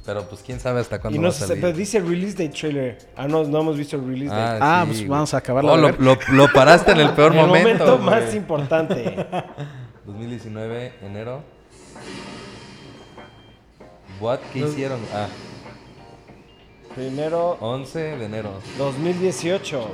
[0.04, 1.60] Pero pues quién sabe hasta cuándo Y va no a sé, salir.
[1.64, 2.96] pero dice release date trailer.
[3.16, 4.58] Ah, no, no hemos visto el release date.
[4.62, 5.08] Ah, sí, pues güey.
[5.08, 7.68] vamos a acabarla Oh, lo, lo- lo paraste en el peor el momento.
[7.84, 8.04] momento güey.
[8.22, 9.26] más importante.
[10.06, 11.42] 2019, enero.
[14.20, 14.38] What?
[14.52, 15.00] ¿Qué hicieron?
[15.12, 15.26] Ah,
[16.94, 18.50] Primero, 11 de enero.
[18.78, 19.88] 2018.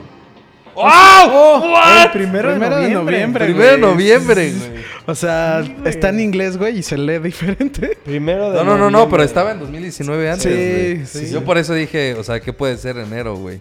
[0.75, 3.45] El primero, Primero de noviembre.
[3.47, 3.81] Primero de güey.
[3.81, 4.83] noviembre, güey.
[5.07, 7.99] O sea, está en inglés, güey, y se lee diferente.
[8.05, 10.43] Primero de No, no, no, no, pero estaba en 2019 antes.
[10.43, 11.27] Sí, güey.
[11.27, 11.33] sí.
[11.33, 13.61] Yo por eso dije, o sea, ¿qué puede ser enero, güey?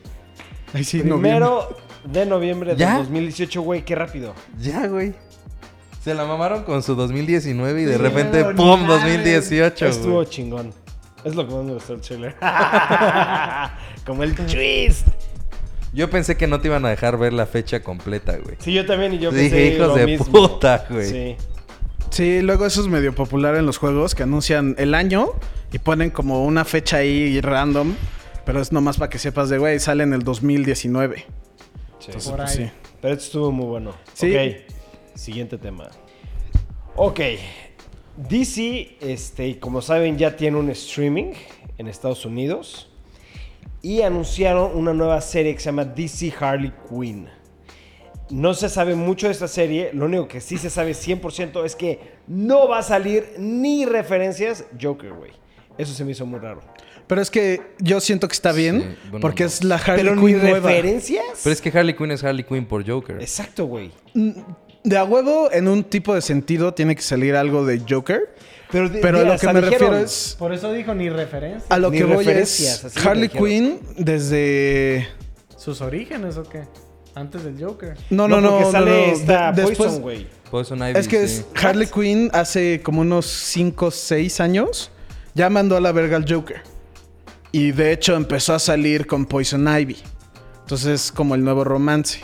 [0.73, 1.29] Ay, sí, noviembre.
[1.31, 2.93] Primero de noviembre ¿Ya?
[2.95, 4.33] del 2018, güey, qué rápido.
[4.59, 5.13] Ya, güey.
[6.03, 8.81] Se la mamaron con su 2019 y de Sí, repente, no, ¡pum!
[8.87, 9.01] mames.
[9.03, 10.73] 2018, Estuvo chingón.
[11.23, 12.35] Es lo que más me gustó el trailer.
[14.05, 15.05] Como el twist.
[15.93, 18.55] Yo pensé que no te iban a dejar ver la fecha completa, güey.
[18.59, 20.25] Sí, yo también y yo Dije, pensé hijos lo de mismo.
[20.25, 21.09] puta, güey.
[21.09, 21.35] Sí.
[22.09, 25.29] Sí, luego eso es medio popular en los juegos que anuncian el año
[25.71, 27.93] y ponen como una fecha ahí random,
[28.45, 31.17] pero es nomás para que sepas de, güey, sale en el 2019.
[31.17, 31.23] sí.
[32.07, 32.65] Entonces, Por pues, ahí.
[32.65, 32.71] sí.
[33.01, 33.95] Pero esto estuvo muy bueno.
[34.13, 34.35] Sí.
[34.35, 34.71] Ok.
[35.15, 35.89] Siguiente tema.
[36.95, 37.19] Ok.
[38.17, 41.33] DC, este, como saben, ya tiene un streaming
[41.77, 42.90] en Estados Unidos.
[43.81, 47.27] Y anunciaron una nueva serie que se llama DC Harley Quinn.
[48.29, 49.89] No se sabe mucho de esta serie.
[49.93, 54.65] Lo único que sí se sabe 100% es que no va a salir ni referencias
[54.81, 55.31] Joker, güey.
[55.77, 56.61] Eso se me hizo muy raro.
[57.07, 59.47] Pero es que yo siento que está bien Sí, bueno, porque no.
[59.47, 60.69] es la Harley Pero ni Quinn nueva.
[60.69, 61.41] referencias.
[61.43, 63.17] Pero es que Harley Quinn es Harley Quinn por Joker.
[63.19, 63.91] Exacto, güey.
[64.83, 68.30] De a huevo, en un tipo de sentido, tiene que salir algo de Joker.
[68.71, 70.35] Pero, de- Pero a lo que me dijeron- refiero es...
[70.39, 71.65] Por eso dijo ni referencia.
[71.69, 73.29] A lo Ni que voy referencias, es Harley.
[73.29, 75.07] Quinn desde...
[75.57, 76.63] ¿Sus orígenes o qué?
[77.13, 77.97] Antes del Joker.
[78.09, 78.49] No, no, no.
[78.51, 79.13] porque no, sale no.
[79.13, 80.27] esta De- Poison, güey.
[80.49, 81.43] Poison Ivy, Es que sí.
[81.53, 84.91] es Harley Quinn hace como unos 5 o 6 años
[85.33, 86.61] ya mandó a la verga al Joker.
[87.53, 89.97] Y de hecho empezó a salir con Poison Ivy.
[90.61, 92.19] Entonces como el nuevo romance.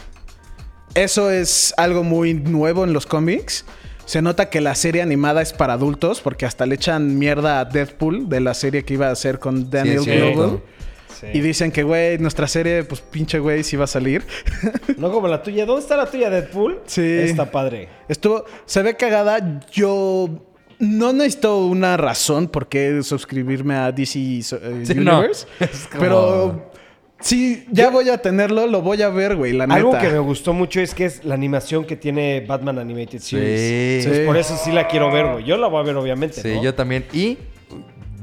[0.95, 3.65] Eso es algo muy nuevo en los cómics.
[4.07, 7.65] Se nota que la serie animada es para adultos porque hasta le echan mierda a
[7.65, 9.99] Deadpool de la serie que iba a hacer con Daniel.
[10.05, 10.59] Glover.
[11.19, 11.27] Sí.
[11.33, 14.23] Y dicen que, güey, nuestra serie, pues pinche güey, sí va a salir.
[14.97, 15.65] No como la tuya.
[15.65, 16.79] ¿Dónde está la tuya, Deadpool?
[16.85, 17.01] Sí.
[17.05, 17.89] Está padre.
[18.07, 19.59] Estuvo, se ve cagada.
[19.71, 20.29] Yo
[20.79, 24.93] no necesito una razón por qué suscribirme a DC eh, Sí.
[24.93, 25.45] Universe.
[25.91, 26.71] Como- Pero
[27.19, 30.53] sí, ya voy a tenerlo, lo voy a ver, güey, la Algo que me gustó
[30.53, 33.61] mucho es que es la animación que tiene Batman Animated Series.
[33.61, 33.97] Sí.
[33.99, 35.45] Entonces, por eso sí la quiero ver, güey.
[35.45, 36.41] Yo la voy a ver, obviamente.
[36.41, 36.63] Sí, ¿no?
[36.63, 37.05] yo también.
[37.13, 37.37] Y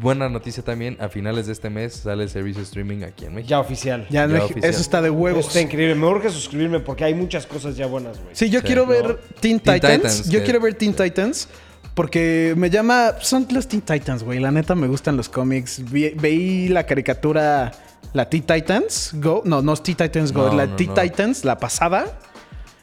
[0.01, 3.35] buena noticia también, a finales de este mes sale el servicio de streaming aquí en
[3.35, 3.49] México.
[3.51, 4.07] Ya oficial.
[4.11, 4.71] Ya en Ya México- oficial.
[4.71, 5.47] eso está de huevos.
[5.47, 5.95] Está increíble.
[5.95, 8.35] Me urge suscribirme porque hay muchas cosas ya buenas, güey.
[8.35, 8.89] Sí, yo Sí, quiero ¿no?
[8.89, 9.97] ver Teen, Teen Titans.
[10.03, 11.49] Titans, Yo que- quiero ver Teen Titans.
[11.95, 13.13] Porque me llama.
[13.21, 14.41] Son los Teen Titans, güey.
[14.41, 15.81] La neta me gustan los cómics.
[15.93, 17.71] Vi- veí la caricatura.
[18.13, 19.43] La Teen Titans Go.
[19.45, 20.49] No, no es Teen Titans Go.
[20.49, 21.01] No, la no, Teen no.
[21.01, 22.19] Titans, la pasada.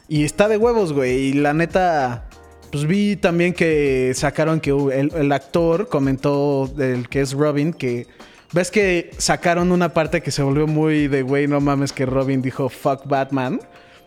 [0.07, 1.27] Y está de huevos, güey.
[1.27, 2.25] Y la neta.
[2.71, 8.07] Pues vi también que sacaron que el, el actor comentó del que es Robin que.
[8.53, 12.41] ¿Ves que sacaron una parte que se volvió muy de güey, no mames que Robin
[12.41, 13.61] dijo fuck Batman?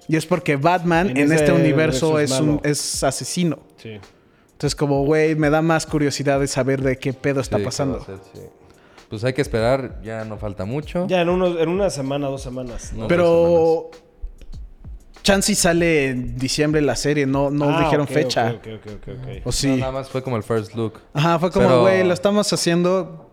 [0.07, 3.61] Y es porque Batman En este universo es es, un, es asesino.
[3.77, 4.01] Sí.
[4.53, 7.65] Entonces, como, güey, me da más curiosidad de saber de qué pedo está Sí, ¿qué
[7.65, 8.07] pasando.
[8.33, 8.41] Sí.
[9.09, 11.07] Pues hay que esperar, ya no falta mucho.
[11.07, 12.93] Ya en, unos, en una semana, dos semanas.
[12.93, 13.91] No, dos Pero
[15.23, 18.51] Chansey sale en diciembre la serie, no, no Ah, dijeron fecha.
[18.59, 19.29] ok, ok, ok, ok.
[19.45, 19.77] O No, sí.
[19.77, 21.01] nada más fue como el first look.
[21.13, 23.31] Ajá, fue como, Pero- güey, lo estamos haciendo.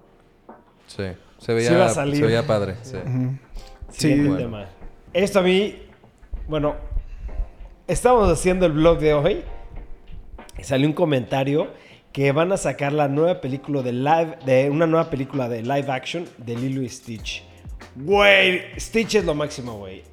[0.87, 1.03] Sí.
[1.39, 2.17] Se veía, Sí va a salir.
[2.17, 2.75] se veía padre.
[2.83, 4.13] Sí.
[4.15, 4.37] Bueno.
[4.37, 4.65] tema.
[5.13, 5.75] Esto a mí,
[6.47, 6.75] bueno,
[7.87, 9.43] estábamos haciendo el blog de hoy
[10.57, 11.67] y salió un comentario
[12.11, 15.85] que van a sacar la nueva película de live, de una nueva película de live
[15.91, 17.43] action de Lilo y Stitch.
[17.95, 20.03] Güey, Stitch es lo máximo, güey.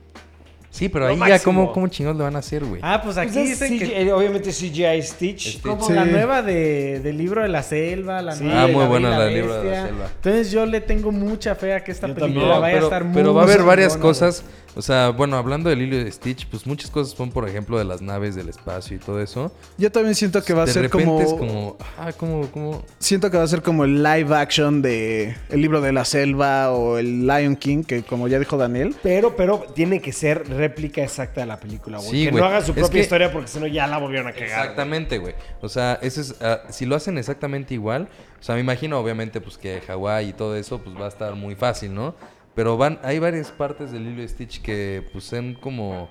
[0.71, 1.43] Sí, pero Lo ahí ya, máximo.
[1.45, 2.81] ¿cómo, cómo chingados le van a hacer, güey?
[2.85, 5.41] Ah, pues aquí Pues es dicen CGI, que eh, obviamente CGI Stitch.
[5.49, 5.63] Stitch.
[5.63, 5.93] como Sí.
[5.93, 8.45] la nueva de, del libro de la selva, la Sí.
[8.45, 9.87] nueva Ah, de muy buena la del libro de la Bestia.
[9.89, 10.07] selva.
[10.15, 12.61] Entonces yo le tengo mucha fe a que esta Yo película también.
[12.61, 14.45] vaya pero, a estar muy pero va a haber varias chingona, cosas.
[14.79, 17.85] O sea, bueno, hablando de Lilo y Stitch, pues muchas cosas son, por ejemplo, de
[17.85, 19.51] las naves del espacio y todo eso.
[19.77, 22.85] Yo también siento que va a de ser repente como, es como, ah, como, como...
[23.01, 26.71] Siento que va a ser como el live action de El libro de la selva
[26.71, 28.95] o el Lion King, que como ya dijo Daniel.
[29.03, 32.11] Pero, pero tiene que ser réplica exacta de la película, güey.
[32.11, 32.41] Sí, que güey.
[32.41, 34.47] no haga su Es propia que- historia porque si no ya la volvieron a cagar.
[34.47, 35.35] Exactamente, güey.
[35.61, 38.07] O sea, ese es, ah, si lo hacen exactamente igual,
[38.41, 41.35] o sea, me imagino obviamente pues que Hawái y todo eso pues va a estar
[41.35, 42.15] muy fácil, ¿no?
[42.59, 46.11] Pero van, hay varias partes de Lilo y Stitch que pues son como,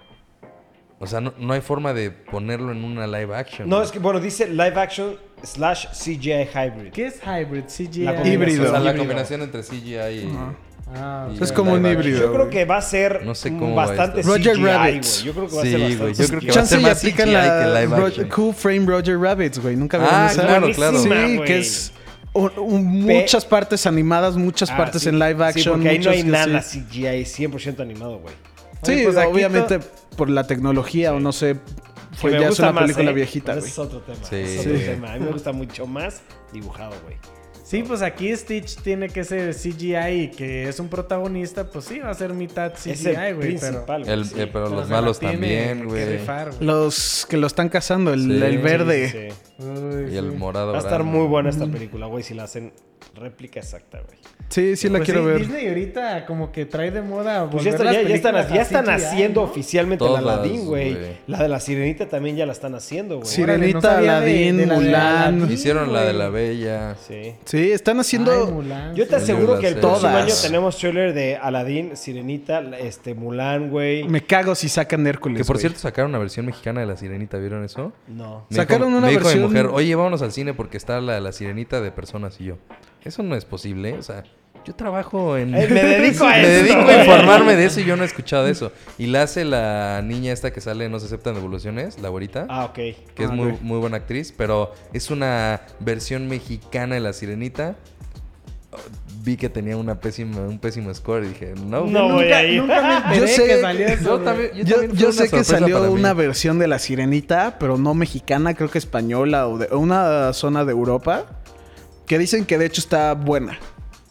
[0.98, 3.68] o sea, no, no hay forma de ponerlo en una live action.
[3.68, 3.86] No, güey.
[3.86, 6.92] es que, bueno, dice live action slash CGI hybrid.
[6.94, 7.66] ¿Qué es hybrid?
[7.66, 8.04] CGI.
[8.06, 8.70] La O Híbrido.
[8.72, 10.38] sea, la combinación entre CGI y...
[10.96, 12.22] Ah, Es como un híbrido.
[12.22, 14.32] Yo creo que va a ser No sé cómo va bastante esto.
[14.32, 15.04] Roger CGI, Rabbit.
[15.04, 15.24] güey.
[15.26, 16.56] Yo creo que va a Sí, ser güey, bastante yo creo que CGI.
[16.56, 17.42] va a ser y más aplican CGI la
[17.76, 18.30] que live action.
[18.30, 19.76] Cool Frame Roger Rabbits, güey.
[19.76, 20.42] Nunca vieron Ah, esa.
[20.48, 20.98] claro, claro.
[21.00, 21.10] Sí,
[21.46, 21.92] que es
[22.38, 25.10] un- muchas partes animadas, muchas Ah, partes sí.
[25.10, 25.74] en live Sí, action.
[25.76, 26.84] porque ahí no hay nada sí.
[26.90, 28.34] CGI, 100% animado, güey.
[28.84, 29.80] Sí, Oye, pues obviamente
[30.16, 31.58] por la tecnología o no sé.
[32.14, 33.14] Fue, ya es una más, película ¿eh?
[33.14, 33.72] viejita, Pero güey.
[33.72, 34.18] es otro tema.
[34.28, 34.36] Sí.
[34.38, 34.84] es otro Sí.
[34.86, 35.14] tema.
[35.14, 36.22] A mí me gusta mucho más
[36.54, 37.18] dibujado, güey.
[37.70, 42.00] Sí, pues aquí Stitch tiene que ser CGI y que es un protagonista, pues sí,
[42.00, 43.58] va a ser mitad CGI, güey.
[43.60, 43.86] Pero.
[44.06, 44.36] El- sí.
[44.40, 46.18] eh, pero pero los malos también, güey.
[46.62, 48.32] Los que lo están cazando, el, Sí.
[48.42, 49.10] el Sí, verde.
[49.10, 49.64] Sí, sí.
[49.68, 50.72] Uy, Y el morado.
[50.72, 51.18] Va a estar grande.
[51.18, 52.72] muy buena esta película, güey, si la hacen
[53.16, 54.18] réplica exacta, güey.
[54.50, 55.40] Sí, sí, la Pues quiero sí, ver.
[55.40, 58.56] Disney ahorita como que trae de moda Pues ya, volver está- las ya- ya están,
[58.56, 59.48] ya están haciendo ¿no?
[59.50, 60.98] oficialmente Todas, la Aladdin, güey.
[61.28, 63.28] La de la Sirenita también ya la están haciendo, güey.
[63.44, 65.52] Órale, Sirenita, de- Aladdin, de la de Mulan.
[65.52, 66.96] Hicieron la de la Bella.
[67.06, 67.34] Sí.
[67.44, 68.32] Sí, están haciendo.
[68.32, 69.24] Ay, Mulan, Yo te sí.
[69.24, 70.24] aseguro que el próximo Todas.
[70.26, 74.06] año tenemos trailer de Aladdin, Sirenita, este, Mulan, güey.
[74.06, 75.40] Me cago si sacan Hércules.
[75.42, 77.92] Que por cierto sacaron una versión mexicana de la Sirenita, ¿vieron eso?
[78.08, 78.46] No.
[78.50, 81.02] Me Sacaron dijo, una me dijo versión- mi mujer, oye, vámonos al cine porque está
[81.02, 82.56] la, la Sirenita de personas y yo.
[83.08, 84.24] Eso no es posible, o sea,
[84.66, 85.56] yo trabajo en...
[85.56, 88.06] Eh, me dedico a Me esto, dedico a informarme de eso y yo no he
[88.06, 88.74] escuchado de eso.
[88.98, 92.46] Y la hace la niña esta que sale No se aceptan devoluciones, la güerita.
[92.50, 92.74] Ah, ok.
[92.74, 97.78] que es Ah, muy, muy buena actriz, pero es una versión mexicana de La Sirenita.
[99.24, 102.12] Vi que tenía una pésima, un pésimo score y dije, no, No güey.
[102.26, 102.62] voy a ir.
[102.62, 104.04] Nunca me enteré Yo sé que salió eso.
[104.04, 104.26] Yo güey.
[104.26, 104.52] también,
[104.96, 105.88] yo sé que salió mí.
[105.88, 110.66] una versión de La Sirenita, pero no mexicana, creo que española o de una zona
[110.66, 111.26] de Europa,
[112.08, 113.60] que dicen que de hecho está buena.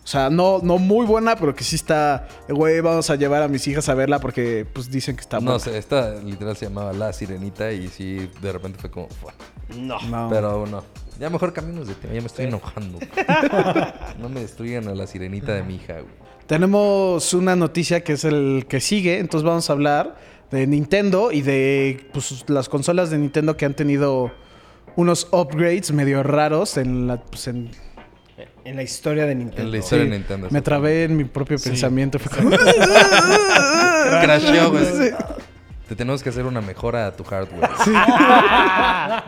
[0.05, 3.49] O sea, no, no muy buena, pero que sí está, güey, vamos a llevar a
[3.49, 5.51] mis hijas a verla porque pues dicen que está buena.
[5.55, 9.09] No sé, esta literal se llamaba La Sirenita y sí, de repente fue como...
[9.09, 9.35] "Fua".
[9.77, 9.99] No.
[10.03, 10.29] No.
[10.31, 10.85] Pero no.
[11.19, 13.01] Ya mejor cambios de tema, ya me estoy enojando.
[14.21, 16.15] no me destruyan a la sirenita de mi hija, güey.
[16.47, 20.17] Tenemos una noticia que es el que sigue, entonces vamos a hablar
[20.53, 24.31] de Nintendo y de pues, las consolas de Nintendo que han tenido
[24.95, 27.21] unos upgrades medio raros en la...
[27.25, 27.71] pues, en-
[28.67, 29.63] En la historia de Nintendo.
[29.63, 30.49] En la historia Sí, de Nintendo.
[30.51, 32.19] me trabé en mi propio pensamiento.
[32.19, 32.51] Fue como-
[34.21, 34.85] Crasheó, güey.
[35.89, 37.71] Te tenemos que hacer una mejora a tu hardware.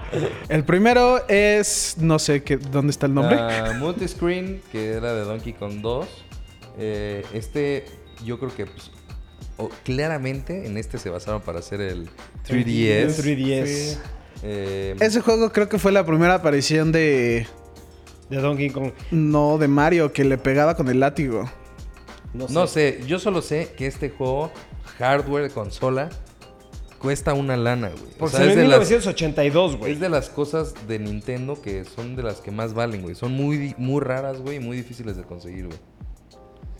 [0.49, 3.37] El primero es, no sé qué, dónde está el nombre.
[3.39, 6.09] Ah, multiscreen, que era de Donkey Kong 2.
[6.81, 7.85] Eh, este,
[8.25, 8.91] yo creo que pues,
[9.85, 12.09] claramente en este se basaron para hacer el
[12.49, 13.17] 3DS.
[13.23, 13.99] 3DS.
[14.43, 17.47] Eh, Ese juego creo que fue la primera aparición de,
[18.31, 18.93] De Donkey Kong.
[19.11, 21.49] no, de Mario, que le pegaba con el látigo.
[22.35, 22.55] No sé.
[22.55, 24.51] no sé, yo solo sé que este juego,
[24.99, 26.11] hardware, consola,
[26.99, 28.03] cuesta una lana, güey.
[28.15, 29.93] O Porque sea, es de las- 1982, güey.
[29.93, 33.15] Es de las cosas de Nintendo que son de las que más valen, güey.
[33.15, 35.79] Son muy, muy raras, güey, y muy difíciles de conseguir, güey.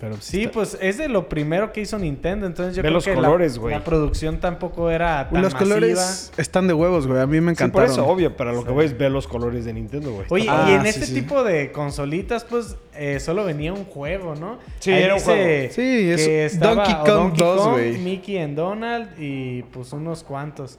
[0.01, 2.47] Pero sí, pues es de lo primero que hizo Nintendo.
[2.47, 3.75] Entonces yo Ve creo los que colores, la, güey.
[3.75, 5.75] la producción tampoco era tan Los masiva.
[5.75, 7.21] colores están de huevos, güey.
[7.21, 7.91] A mí me Sí, por encantaron.
[7.91, 10.27] eso, obvio, pero lo que voy es ver los colores de Nintendo, güey.
[10.31, 11.15] Oye, Ah, y en sí, este sí.
[11.15, 14.59] tipo de consolitas, pues eh, solo venía un juego, ¿no?
[14.79, 15.73] Sí, Ahí era un dice juego.
[15.75, 17.99] Sí, es que estaba Donkey Kong Donkey 2, Kong, güey.
[17.99, 20.79] Mickey and Donald y pues unos cuantos.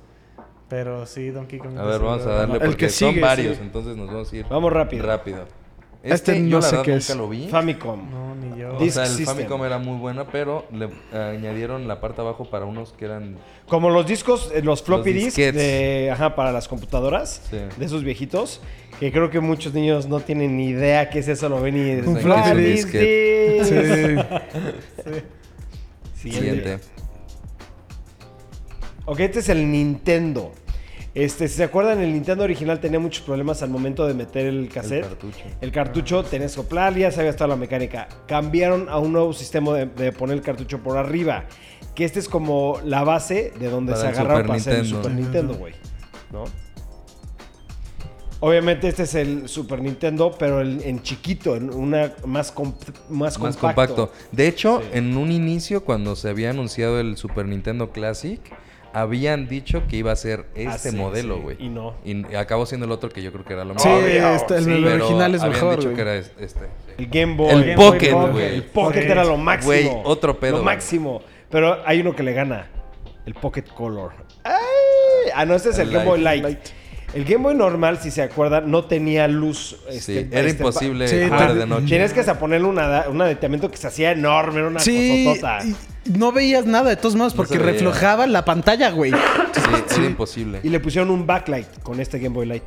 [0.69, 1.77] Pero sí, Donkey Kong.
[1.77, 3.63] A ver, vamos a darle El porque que son varios, sí.
[3.63, 5.05] entonces nos vamos a ir Vamos rápido.
[5.05, 5.39] rápido.
[6.01, 7.15] Este Este, no yo la sé verdad qué nunca es.
[7.17, 7.47] lo vi.
[7.49, 8.09] Famicom.
[8.09, 8.77] No, ni yo.
[8.77, 9.25] O Disc sea, el System.
[9.35, 13.35] Famicom era muy buena, pero le eh, añadieron la parte abajo para unos que eran
[13.67, 17.57] Como los discos, eh, los floppy disks de, ajá, para las computadoras, Sí.
[17.77, 18.61] de esos viejitos,
[18.99, 21.91] que creo que muchos niños no tienen ni idea qué es eso, lo ven y
[22.07, 23.59] Un "What floppy is disquete".
[23.59, 25.23] this?"
[26.21, 26.31] Sí.
[26.31, 26.79] siguiente.
[29.05, 30.51] Ok, este es el Nintendo.
[31.15, 34.69] Este, si se acuerdan, el Nintendo original tenía muchos problemas al momento de meter el
[34.69, 35.01] cassette.
[35.07, 35.39] cartucho.
[35.59, 38.07] El cartucho tenías que soplar, ya sabía toda la mecánica.
[38.27, 41.45] Cambiaron a un nuevo sistema de, de poner el cartucho por arriba.
[41.95, 44.85] Que este es como la base de donde Para se el agarraron para hacer el.
[44.87, 45.73] Super Nintendo, güey.
[46.31, 46.43] ¿No?
[48.41, 52.75] Obviamente este es el Super Nintendo, pero el- en chiquito, en una más, comp-
[53.09, 53.95] más, Más compacto.
[53.95, 54.11] compacto.
[54.31, 54.87] De hecho, Sí.
[54.93, 58.39] en un inicio, cuando se había anunciado el Super Nintendo Classic,
[58.93, 61.41] habían dicho que iba a ser este Ah, sí, modelo, sí.
[61.41, 61.57] güey.
[61.59, 61.95] Y no.
[62.03, 64.03] Y acabó siendo el otro que yo creo que era lo Sí, mejor.
[64.03, 65.95] Obvio, este, el, sí, original es habían mejor, dicho güey.
[65.95, 66.59] que era es- este.
[66.65, 66.93] sí.
[66.97, 67.49] El Game Boy.
[67.51, 68.55] El Game Pocket, güey.
[68.55, 69.67] El Pocket era lo máximo.
[69.73, 71.21] Güey, otro pedo, Lo máximo.
[71.49, 72.67] Pero hay uno que le gana.
[73.25, 74.11] El Pocket Color.
[74.43, 74.53] ¡Ay!
[75.35, 76.43] Ah, no, este es el, El Game Boy Light.
[76.43, 76.59] Light.
[77.13, 79.77] El Game Boy normal, si se acuerdan, no tenía luz.
[79.89, 81.85] Sí, este, era este, imposible Sí, jugar de noche.
[81.87, 85.59] Tienes que ponerle una, un aditamiento que se hacía enorme, era una Sí, cosotota.
[86.05, 87.71] No veías nada de todos modos porque se veía.
[87.73, 89.11] reflejaba la pantalla, güey.
[89.11, 90.59] Sí, era imposible.
[90.63, 92.63] Y le pusieron un backlight con este Game Boy Light.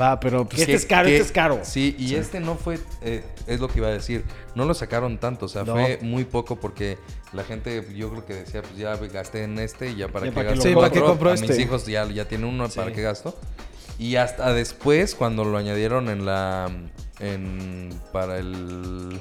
[0.00, 1.60] Va, pero pues, Este es caro, este es caro.
[1.62, 4.24] Sí, y este no fue, eh, es lo que iba a decir,
[4.54, 5.72] no lo sacaron tanto, o sea, No.
[5.72, 6.96] fue muy poco porque
[7.34, 10.30] la gente, yo creo que decía, pues ya gasté en este y ya para Ya
[10.30, 11.10] qué para qué gasto lo Sí, ¿para qué otro?
[11.10, 11.60] compro A mis este?
[11.60, 12.78] hijos ya, ya tienen uno, Sí.
[12.78, 13.38] ¿para qué gasto?
[13.98, 16.70] Y hasta después, cuando lo añadieron en la,
[17.18, 19.20] en, para el,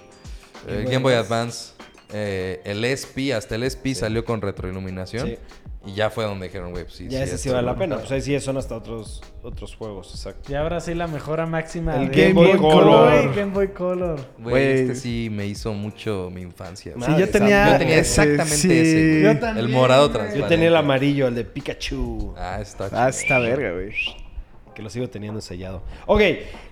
[0.66, 1.74] el Game Boy Game Boy Advance.
[2.12, 5.28] Eh, el SP, hasta el SP salió con retroiluminación.
[5.28, 5.38] Sí.
[5.86, 7.08] Y ya fue donde dijeron, güey, pues sí.
[7.08, 7.98] ya ese sí vale la pena.
[8.00, 10.52] Pues ahí sí son hasta otros, otros juegos, exacto.
[10.52, 11.96] Y ahora sí la mejora máxima.
[12.02, 13.24] El de Game Boy Color.
[13.24, 14.20] Boy, Game Boy Color.
[14.40, 16.96] Güey, este sí me hizo mucho mi infancia.
[17.00, 17.72] sí, yo tenía, santa.
[17.72, 18.72] Yo tenía ese, exactamente sí.
[18.72, 19.22] ese.
[19.24, 20.42] Yo también, el morado transparente.
[20.42, 22.34] Yo tenía el amarillo, el de Pikachu.
[22.38, 23.94] Ah, está Ah, está verga, güey.
[24.74, 25.82] Que lo sigo teniendo sellado.
[26.06, 26.22] Ok,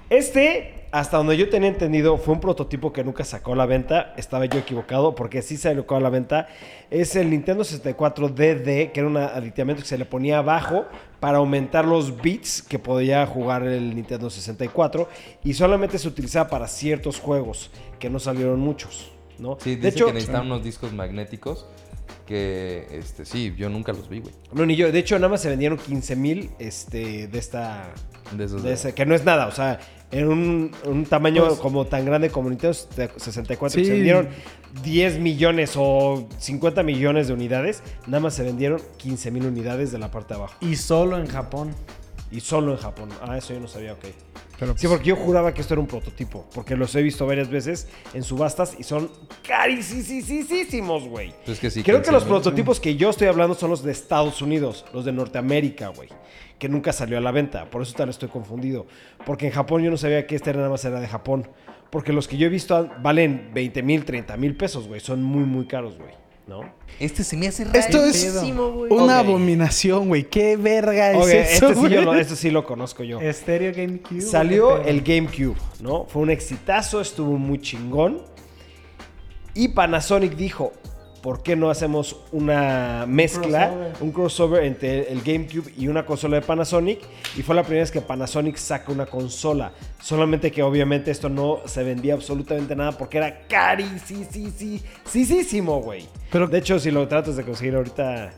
[0.09, 4.13] este, hasta donde yo tenía entendido, fue un prototipo que nunca sacó a la venta.
[4.17, 6.47] Estaba yo equivocado porque sí sacó a la venta.
[6.89, 10.85] Es el Nintendo 64 DD, que era un aditamento que se le ponía abajo
[11.19, 15.09] para aumentar los bits que podía jugar el Nintendo 64.
[15.43, 19.11] Y solamente se utilizaba para ciertos juegos, que no salieron muchos.
[19.39, 19.57] ¿no?
[19.59, 21.65] Sí, dice que necesitaban unos discos magnéticos
[22.27, 24.33] que, este, sí, yo nunca los vi, güey.
[24.53, 24.91] No, ni yo.
[24.91, 27.91] De hecho, nada más se vendieron 15 mil este, de esta.
[28.33, 29.79] De esos de ese- que no es nada, o sea,
[30.11, 33.85] en un, un tamaño Pues- como tan grande como Nintendo 64, que Sí.
[33.85, 34.27] se vendieron
[34.83, 39.97] 10 millones o 50 millones de unidades, nada más se vendieron 15 mil unidades de
[39.99, 40.55] la parte de abajo.
[40.59, 41.73] Y solo en Japón.
[42.29, 43.07] Y solo en Japón.
[43.21, 44.03] Ah, eso yo no sabía, ok.
[44.59, 47.49] Pero, Sí, porque yo juraba que esto era un prototipo, porque los he visto varias
[47.49, 49.09] veces en subastas y son
[49.47, 51.33] carísimos, güey.
[51.45, 53.91] Pues que sí, Creo que 15 los prototipos que yo estoy hablando son los de
[53.91, 56.09] Estados Unidos, los de Norteamérica, güey.
[56.57, 57.69] Que nunca salió a la venta.
[57.69, 58.87] Por eso tal estoy confundido.
[59.25, 61.47] Porque en Japón yo no sabía que este nada más era de Japón.
[61.91, 64.99] Porque los que yo he visto valen 20 mil, 30 mil pesos, güey.
[64.99, 66.26] Son muy, muy caros, güey.
[66.47, 66.61] ¿No?
[66.99, 68.05] Este se me hace Esto raro.
[68.05, 68.91] es güey.
[68.91, 70.23] una abominación, güey.
[70.23, 73.19] ¿Qué verga es Ok, eso, este, sí yo lo, este sí lo conozco yo.
[73.33, 74.21] Stereo GameCube.
[74.21, 76.05] Salió el GameCube, ¿no?
[76.05, 78.21] Fue un exitazo, estuvo muy chingón.
[79.53, 80.71] Y Panasonic dijo,
[81.27, 83.93] ¿por qué no hacemos una mezcla, crossover.
[83.99, 87.01] un crossover entre el GameCube y una consola de Panasonic?
[87.35, 89.73] Y fue la primera vez que Panasonic saca una consola.
[90.01, 96.07] Solamente que obviamente esto no se vendía absolutamente nada porque era carísimo, güey.
[96.31, 98.31] Pero- de hecho, si lo tratas de conseguir ahorita,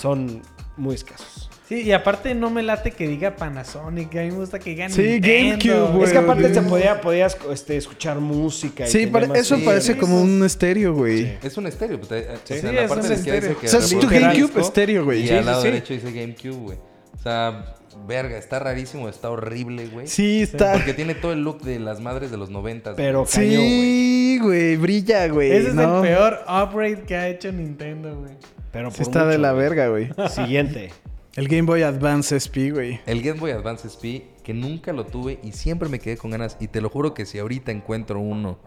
[0.00, 0.40] son
[0.76, 1.50] muy escasos.
[1.68, 4.14] Sí, y aparte no me late que diga Panasonic.
[4.14, 5.56] A mí me gusta que diga Sí, Nintendo.
[5.58, 6.04] GameCube, güey.
[6.04, 8.86] es que aparte se podía, podías este, escuchar música.
[8.86, 10.24] y Sí, eso sí, parece sí, como sí.
[10.24, 11.24] un estéreo, güey.
[11.24, 11.32] Sí.
[11.42, 11.98] Es un estéreo.
[12.00, 12.54] pues, eh, Sí.
[12.54, 13.58] o sea, Sí, en la es parte un dice estéreo.
[13.58, 15.22] que O sea, es tu GameCube estéreo, güey.
[15.24, 15.68] Y Sí, al sí, lado sí.
[15.68, 16.78] derecho dice GameCube, güey.
[17.18, 17.74] O sea,
[18.06, 20.06] verga, está rarísimo, está horrible, güey.
[20.06, 20.72] Sí, está.
[20.74, 22.94] Porque tiene todo el look de las madres de los noventas.
[22.96, 23.58] Pero cañón, güey.
[23.58, 25.50] Sí, güey, brilla, güey.
[25.50, 28.32] Ese es el peor upgrade que ha hecho Nintendo, güey.
[28.70, 30.10] Pero Sí por está de la verga, güey.
[30.28, 30.90] Siguiente.
[31.36, 33.00] El Game Boy Advance SP, güey.
[33.06, 36.56] El Game Boy Advance SP, que nunca lo tuve y siempre me quedé con ganas.
[36.60, 38.58] Y te lo juro que si ahorita encuentro uno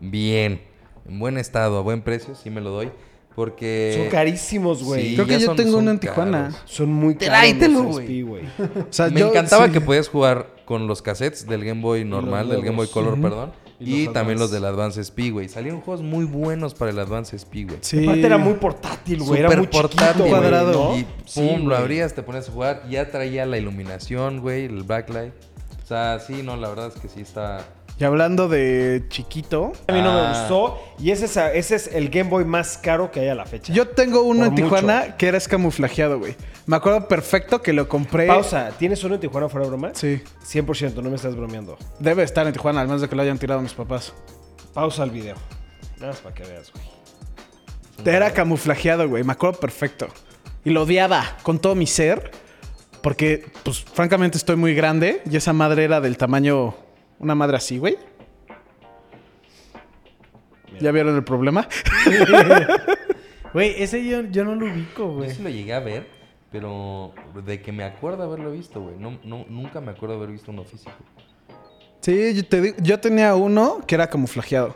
[0.00, 0.60] bien,
[1.06, 2.90] en buen estado, a buen precio, sí me lo doy.
[3.34, 3.94] Porque.
[3.98, 5.08] Son carísimos, güey.
[5.10, 6.42] Sí, Creo que yo son- tengo son uno en Tijuana.
[6.44, 6.62] caros.
[6.64, 7.28] Son muy caros.
[7.28, 8.06] Tráetelo, los güey.
[8.06, 8.42] SP, güey.
[8.88, 9.72] O sea, me yo- encantaba sí.
[9.72, 12.86] que podías jugar con los cassettes del Game Boy normal, del Game Boy.
[12.88, 13.52] Color, perdón.
[13.78, 14.54] Y, los también los Advance.
[14.54, 15.48] del Advance SP, güey.
[15.48, 17.78] Salieron juegos muy buenos para el Advance SP, güey.
[17.82, 18.02] Sí.
[18.04, 19.40] Aparte era muy portátil, güey.
[19.40, 20.72] Era muy portátil, chiquito, cuadrado.
[20.92, 20.96] ¿no?
[20.98, 22.82] Y pum, Sí, lo abrías, te ponías a jugar.
[22.88, 25.32] Ya traía la iluminación, güey, el backlight.
[25.84, 27.64] O sea, sí, no, la verdad es que sí está...
[27.98, 30.38] Y hablando de chiquito, A mí no me Ah.
[30.40, 30.78] gustó.
[30.98, 33.72] Y ese es, ese es el Game Boy más caro que hay a la fecha.
[33.72, 36.34] yo tengo uno Por en Tijuana que era escamuflajeado, güey.
[36.66, 38.26] Me acuerdo perfecto que lo compré.
[38.26, 38.72] Pausa.
[38.76, 39.90] ¿Tienes uno en Tijuana fuera de broma?
[39.94, 40.20] Sí.
[40.44, 41.78] 100%, no me estás bromeando.
[42.00, 44.12] Debe estar en Tijuana, al menos de que lo hayan tirado mis papás.
[44.74, 45.36] Pausa el video.
[45.98, 46.84] Nada más para que veas, güey.
[48.04, 49.22] Era camuflajeado, güey.
[49.22, 50.08] Me acuerdo perfecto.
[50.64, 52.32] Y lo odiaba con todo mi ser.
[53.00, 55.22] Porque, pues, francamente estoy muy grande.
[55.30, 56.74] Y esa madre era del tamaño...
[57.20, 57.96] Una madre así, güey.
[60.80, 61.68] ¿Ya vieron el problema?
[63.52, 65.30] Güey, ese yo, yo no lo ubico, Yo güey.
[65.30, 66.06] sí lo llegué a ver,
[66.52, 67.12] pero
[67.44, 68.96] de que me acuerdo haberlo visto, güey.
[68.98, 70.92] No, no, nunca me acuerdo haber visto uno físico.
[72.00, 74.74] Sí, yo, te digo- yo tenía uno que era camuflajeado.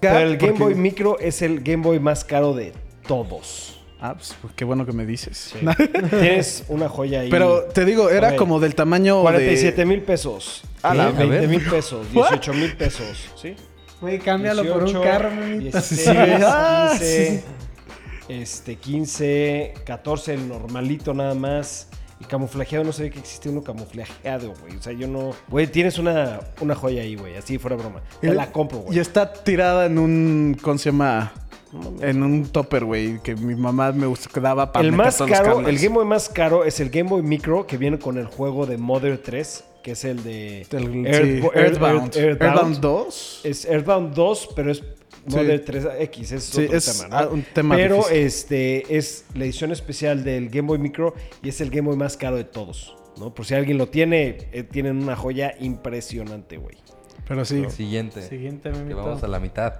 [0.00, 2.72] Pero el Game Porque- Boy Micro es el Game Boy más caro de
[3.06, 3.78] todos.
[4.00, 5.54] Ah, pues qué bueno que me dices.
[6.10, 7.30] Tienes una joya ahí.
[7.30, 8.36] Pero te digo, era Ok.
[8.36, 9.84] como del tamaño 47 de...
[9.86, 10.62] mil pesos.
[10.82, 11.22] A la- ¿Qué?
[11.22, 11.28] a ver.
[11.42, 12.12] 20 mil pesos.
[12.12, 13.30] 18 mil pesos.
[13.40, 13.54] ¿Sí?
[14.00, 15.78] Güey, cámbialo por un 18, carro, manito.
[15.78, 16.08] 16,
[16.44, 17.44] Ah, 15,
[18.40, 21.88] este, 15, 14 el normalito nada más.
[22.20, 24.76] Y camuflajeado, no sabía que existe uno camuflajeado, güey.
[24.76, 25.32] O sea, yo no...
[25.48, 27.36] Güey, tienes una, una joya ahí, güey.
[27.36, 28.00] Así fuera broma.
[28.20, 28.96] Te la compro, güey.
[28.96, 30.56] Y está tirada en un...
[30.62, 31.32] ¿Cómo se llama?
[32.00, 33.18] En un topper, güey.
[33.22, 34.06] Que mi mamá me
[34.40, 37.66] daba para El más caro, el Game Boy más caro es el Game Boy Micro
[37.66, 41.40] que viene con el juego de Mother 3, que es el de El- Earth- sí,
[41.40, 42.12] Earth- Earthbound.
[42.12, 42.42] Earth- Earthbound.
[42.42, 43.40] Earthbound 2.
[43.44, 44.84] Es Earthbound 2, pero es
[45.26, 47.30] Mother 3X, es Sí, otro es, tema, ¿no?
[47.30, 48.16] un tema pero difícil.
[48.18, 52.16] este es la edición especial del Game Boy Micro y es el Game Boy más
[52.16, 53.32] caro de todos, ¿no?
[53.34, 56.76] Por si alguien lo tiene, eh, tienen una joya impresionante, güey.
[57.28, 57.64] Pero sí.
[57.70, 58.22] Siguiente.
[58.22, 58.96] Siguiente, Que memito.
[58.96, 59.74] vamos a la mitad.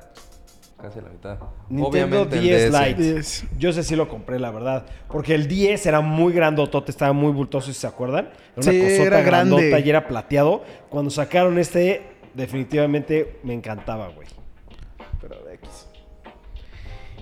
[0.81, 1.39] Casi a la mitad.
[1.69, 1.89] Nintendo
[2.23, 2.87] Obviamente el 10 DS.
[2.89, 3.03] Lite.
[3.15, 3.45] 10.
[3.59, 4.87] Yo sé si lo compré, la verdad.
[5.09, 8.31] Porque el 10 era muy grandotote, estaba muy bultoso, si se acuerdan.
[8.57, 9.57] Era una Sí, cosota era grande.
[9.57, 10.65] grandota y era plateado.
[10.89, 12.03] Cuando sacaron este,
[12.35, 14.27] definitivamente me encantaba, güey.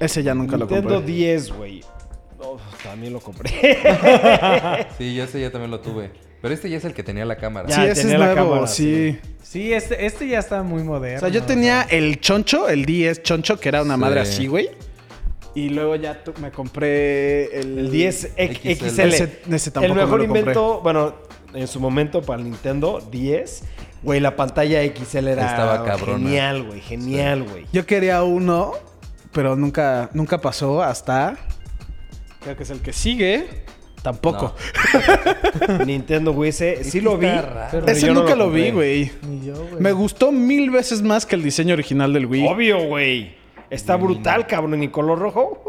[0.01, 1.12] Ese ya nunca Nintendo lo compré.
[1.12, 1.80] 10, güey.
[2.40, 3.51] Oh, también lo compré.
[4.98, 6.11] Sí, yo ese ya también lo tuve.
[6.40, 7.68] Pero este ya es el que tenía la cámara.
[7.68, 9.18] Ya, sí, ese es tenía la nuevo, cámara, sí.
[9.42, 11.18] Sí, este, este ya está muy moderno.
[11.18, 14.01] O sea, yo tenía el choncho, el 10 choncho, que era una Sí.
[14.01, 14.70] madre así, güey.
[15.55, 18.86] Y luego ya me compré el, El 10 X- XL.
[18.88, 19.01] XL.
[19.09, 20.40] Ese- ese tampoco el me mejor lo compré.
[20.40, 21.14] invento, bueno,
[21.53, 23.64] en su momento para el Nintendo 10,
[24.03, 26.18] güey, la pantalla XL era Estaba cabrona.
[26.24, 27.66] genial, güey, genial, güey.
[27.72, 28.72] Yo quería uno,
[29.33, 31.37] pero nunca, nunca pasó hasta.
[32.41, 33.64] Creo que es el que sigue.
[34.03, 34.55] Tampoco.
[35.87, 37.28] Nintendo, güey, ese sí lo vi.
[37.70, 39.12] pero Ese yo no nunca lo, vi, güey.
[39.28, 39.81] Ni yo, güey.
[39.81, 42.49] Me gustó mil veces más que el diseño original del Wii.
[42.49, 43.35] Obvio, güey.
[43.68, 45.62] Está brutal, cabrón, y color rojo.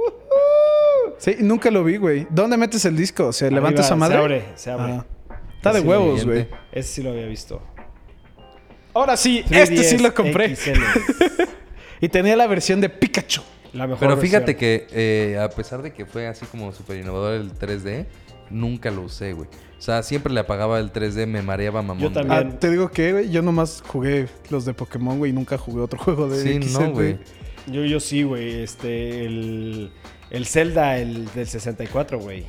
[1.18, 2.26] Sí, nunca lo vi, güey.
[2.30, 3.32] ¿Dónde metes el disco?
[3.34, 4.16] ¿Se levanta Arriba, esa madre?
[4.16, 4.94] Se abre, se abre.
[4.94, 5.06] Ah.
[5.58, 6.48] Está de huevos, güey.
[6.72, 7.62] Ese sí lo había visto.
[8.94, 10.56] Ahora sí, 3DS este sí lo compré.
[12.02, 13.42] Y tenía la versión de Pikachu.
[13.74, 14.60] La mejor Pero fíjate versión.
[14.60, 14.88] que
[15.34, 18.06] eh, a pesar de que fue así como súper innovador el 3D,
[18.50, 19.48] nunca lo usé, güey.
[19.48, 22.04] O sea, siempre le apagaba el 3D, me mareaba mamón.
[22.04, 22.48] Yo también.
[22.54, 25.82] Ah, te digo que, güey, yo nomás jugué los de Pokémon, güey, y nunca jugué
[25.82, 27.18] otro juego de Sí, no, güey.
[27.68, 28.62] Yo, yo sí, güey.
[28.62, 29.92] Este, el,
[30.30, 32.46] el Zelda, el del 64, güey.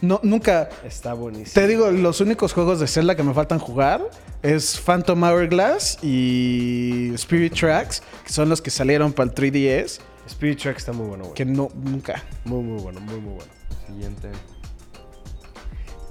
[0.00, 0.68] No, nunca.
[0.84, 1.54] Está buenísimo.
[1.54, 4.02] Te digo, los únicos juegos de Zelda que me faltan jugar
[4.42, 10.60] es Phantom Hourglass y Spirit Tracks, que son los que salieron para el 3DS, Spirit
[10.60, 11.34] Track está muy bueno, güey.
[11.34, 12.22] que no, nunca.
[12.44, 13.52] Muy, muy bueno, muy, muy bueno.
[13.86, 14.28] Siguiente.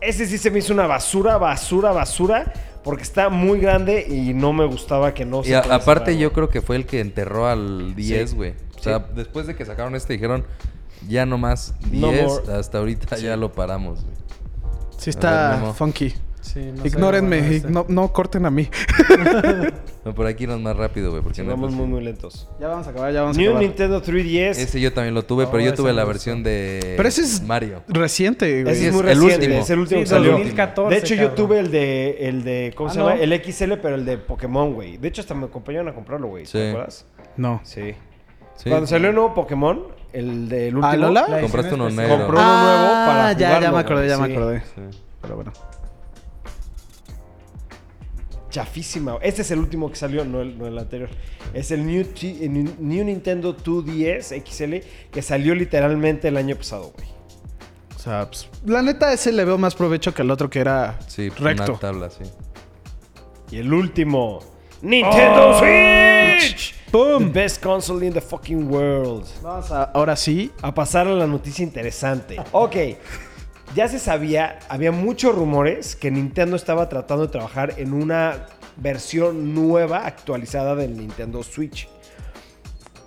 [0.01, 2.53] Ese sí se me hizo una basura, basura, basura.
[2.83, 6.31] Porque está muy grande y no me gustaba que no Y se aparte cerrar, yo
[6.31, 8.53] creo que fue el que enterró al 10, güey.
[8.77, 10.45] O sea, después de que sacaron este dijeron,
[11.07, 12.01] ya no más 10,
[12.47, 14.15] No hasta ahorita ya lo paramos, güey.
[14.97, 16.13] Sí A está ver, funky.
[16.41, 18.69] Sí, no Ignórenme, no, no corten a mí.
[20.05, 22.47] No, por aquí nos más rápido, güey, porque Sí, no vamos muy, muy lentos.
[22.61, 23.63] Ya vamos a acabar, ya vamos a New acabar.
[23.67, 24.51] Nintendo 3DS.
[24.57, 27.41] Ese yo también lo tuve, Oh, pero yo tuve la versión de Pero ese es-
[27.43, 27.83] Mario.
[27.89, 28.73] Reciente, güey.
[28.73, 29.61] Ese es es muy el reciente, último.
[29.61, 30.31] es el último Sí, que salió.
[30.31, 33.15] 2014, De hecho, yo tuve el de, el de, ¿cómo Ah, se llama?
[33.15, 33.21] ¿no?
[33.21, 34.95] El XL, pero el de Pokémon, güey.
[34.95, 36.45] De hecho, hasta me acompañaron a comprarlo, güey.
[36.45, 36.53] Sí.
[36.53, 37.05] ¿Te acuerdas?
[37.35, 37.59] No.
[37.65, 37.93] Sí.
[38.55, 38.69] Sí.
[38.69, 39.83] Cuando salió el nuevo Pokémon,
[40.19, 41.25] el del último, ¿Ah, Lola?
[41.27, 42.09] La Compraste uno especial.
[42.09, 42.25] negro.
[42.25, 44.61] compró uno nuevo para Ah, ya, ya jugarlo, me acordé, ya me acordé.
[44.61, 44.97] Sí.
[45.21, 45.53] Pero bueno.
[48.49, 49.17] Chafísima.
[49.21, 51.09] Este es el último que salió, no el, no el anterior.
[51.53, 54.75] Es el New, T- el New Nintendo 2DS XL
[55.11, 57.07] que salió literalmente el año pasado, güey.
[57.95, 60.97] O sea, pues, la neta ese le veo más provecho que el otro que era
[61.07, 61.71] Sí, recto.
[61.73, 62.23] una tabla, sí.
[63.51, 64.39] Y el último,
[64.81, 66.73] Nintendo Switch.
[66.91, 67.31] ¡Pum!
[67.31, 69.25] The best console in the fucking world.
[69.41, 70.51] Vamos a- ahora sí.
[70.61, 72.37] A pasar a la noticia interesante.
[72.51, 72.75] Ok.
[73.75, 78.45] Ya se sabía, había muchos rumores que Nintendo estaba tratando de trabajar en una
[78.77, 81.89] versión nueva, actualizada del Nintendo Switch.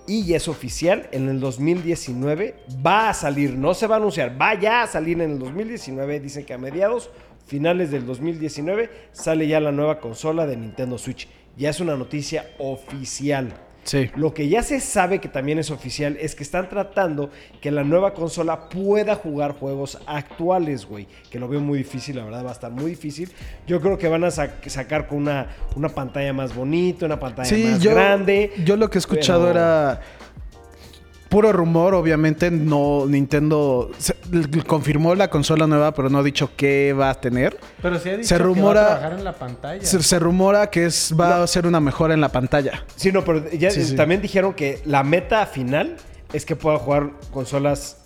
[0.07, 2.55] Y ya es oficial, en el 2019
[2.85, 6.19] va a salir, no se va a anunciar, va ya a salir en el 2019.
[6.19, 7.09] Dicen que a mediados,
[7.47, 11.27] finales del 2019, sale ya la nueva consola de Nintendo Switch.
[11.57, 13.53] Ya es una noticia oficial.
[13.83, 14.11] Sí.
[14.15, 17.83] Lo que ya se sabe que también es oficial es que están tratando que la
[17.83, 21.07] nueva consola pueda jugar juegos actuales, güey.
[21.31, 23.31] Que lo veo muy difícil, la verdad va a estar muy difícil.
[23.65, 27.49] Yo creo que van a sac- sacar con una, una pantalla más bonita, una pantalla
[27.49, 28.51] Sí, más yo, grande.
[28.63, 30.01] yo lo que he escuchado pero- era
[31.31, 32.51] puro rumor, obviamente.
[32.51, 34.15] No, Nintendo se-
[34.67, 37.57] confirmó la consola nueva, pero no ha dicho qué va a tener.
[37.81, 39.83] Pero sí ha dicho Se que rumora- va a trabajar en la pantalla.
[39.85, 42.85] Se, se rumora que es, va a ser una mejora en la pantalla.
[42.95, 43.95] Sí, no, pero ya Sí, sí.
[43.95, 45.95] también dijeron que la meta final
[46.33, 47.97] es que pueda jugar consolas.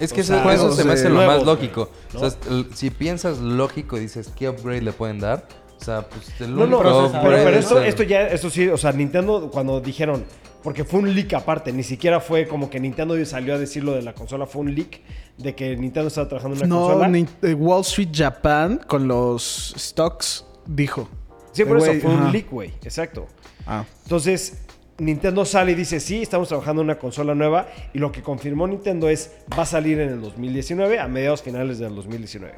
[0.00, 1.90] Es que O eso, sea, eso se me hace lo más lógico.
[2.14, 2.20] ¿no?
[2.20, 2.38] O sea,
[2.74, 5.46] si piensas lógico y dices, ¿qué upgrade le pueden dar?
[5.80, 8.76] O sea, pues el No, no, pero, pero es esto, esto ya, esto sí, o
[8.78, 10.24] sea, Nintendo cuando dijeron,
[10.68, 13.94] porque fue un leak aparte, ni siquiera fue como que Nintendo salió a decir lo
[13.94, 15.00] de la consola, fue un leak
[15.38, 17.08] de que Nintendo estaba trabajando en una No, consola.
[17.08, 21.08] Nin- eh, Wall Street Japan con los stocks dijo.
[21.52, 23.28] Sí, por Eh, eso fue un leak, güey, exacto.
[23.66, 23.82] Ah.
[24.02, 24.58] Entonces,
[24.98, 27.66] Nintendo sale y dice, sí, estamos trabajando en una consola nueva.
[27.94, 31.78] Y lo que confirmó Nintendo es, va a salir en el 2019, a mediados finales
[31.78, 32.52] del 2019.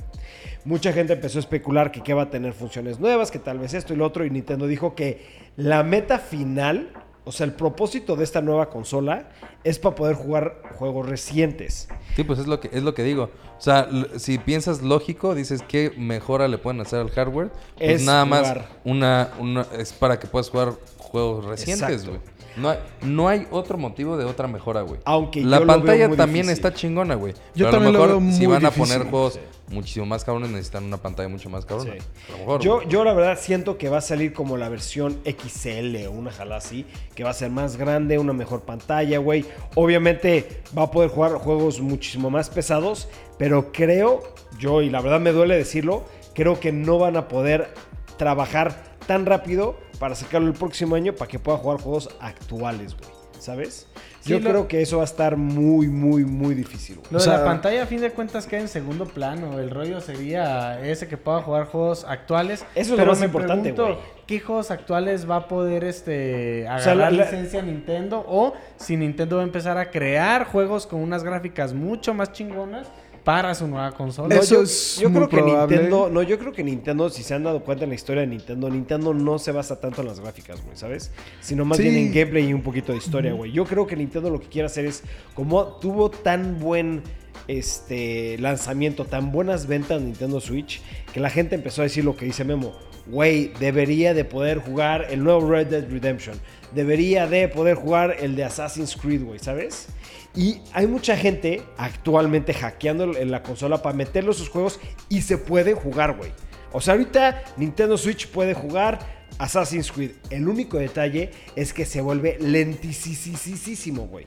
[0.65, 3.73] Mucha gente empezó a especular que, que va a tener funciones nuevas, que tal vez
[3.73, 4.25] esto y lo otro.
[4.25, 5.25] Y Nintendo dijo que
[5.57, 6.89] la meta final,
[7.25, 9.29] o sea, el propósito de esta nueva consola
[9.65, 11.89] es para poder jugar juegos recientes.
[12.17, 13.31] Sí, pues es lo que es lo que digo.
[13.59, 18.03] O sea, si piensas lógico, dices qué mejora le pueden hacer al hardware, pues Es
[18.07, 18.69] nada más jugar.
[18.85, 22.21] una, una es para que puedas jugar juegos recientes, güey.
[22.57, 25.01] No hay, no hay otro motivo de otra mejora, güey.
[25.05, 26.67] Aunque la yo lo veo pantalla muy también difícil.
[26.67, 27.33] está chingona, güey.
[27.55, 28.95] Yo Pero a también lo lo mejor veo si muy van a difícil.
[28.97, 31.93] poner juegos muchísimo más cabrones necesitan una pantalla mucho más cabrona.
[31.93, 31.99] Sí.
[32.29, 32.61] A lo mejor.
[32.61, 32.89] Yo, güey.
[32.89, 36.57] yo la verdad siento que va a salir como la versión XL o una jala
[36.57, 39.45] así, que va a ser más grande, una mejor pantalla, güey.
[39.77, 44.23] Obviamente va a poder jugar juegos muchísimo más pesados, pero creo,
[44.59, 47.73] yo, y la verdad me duele decirlo, creo que no van a poder
[48.17, 48.75] trabajar
[49.07, 53.09] tan rápido para sacarlo el próximo año para que pueda jugar juegos actuales, güey.
[53.39, 53.87] ¿Sabes?
[54.21, 57.07] Sí, Yo lo- creo que eso va a estar muy, muy, muy difícil, güey.
[57.11, 59.59] Lo O de sea- la pantalla a fin de cuentas queda en segundo plano.
[59.59, 62.67] El rollo sería ese que pueda jugar juegos actuales.
[62.75, 64.25] Eso es lo más me importante, pregunto, güey.
[64.27, 68.23] ¿Qué juegos actuales va a poder este agarrar sea, la- la- licencia Nintendo?
[68.29, 72.89] O si Nintendo va a empezar a crear juegos con unas gráficas mucho más chingonas
[73.25, 74.35] para su nueva consola.
[74.35, 75.43] Eso yo, es yo muy creo que.
[75.43, 78.27] Nintendo, no, yo creo que Nintendo, si se han dado cuenta en la historia de
[78.29, 81.11] Nintendo, Nintendo no se basa tanto en las gráficas, güey, ¿sabes?
[81.41, 81.85] Sino más Sí.
[81.85, 83.53] bien en gameplay y un poquito de historia, güey.
[83.53, 85.03] Yo creo que Nintendo lo que quiere hacer es,
[85.35, 87.03] como tuvo tan buen
[87.49, 90.81] este lanzamiento, tan buenas ventas Nintendo Switch,
[91.13, 92.73] que la gente empezó a decir lo que dice Memo.
[93.07, 96.37] Güey, debería de poder jugar el nuevo Red Dead Redemption.
[96.73, 99.89] Debería de poder jugar el de Assassin's Creed, güey, ¿sabes?
[100.35, 105.39] Y hay mucha gente actualmente hackeando en la consola para meterle sus juegos y se
[105.39, 106.33] puede jugar, güey.
[106.73, 109.01] O sea, ahorita Nintendo Switch puede jugar
[109.39, 110.13] Assassin's Creed.
[110.31, 114.25] El único detalle es que se vuelve lentisísimo, güey.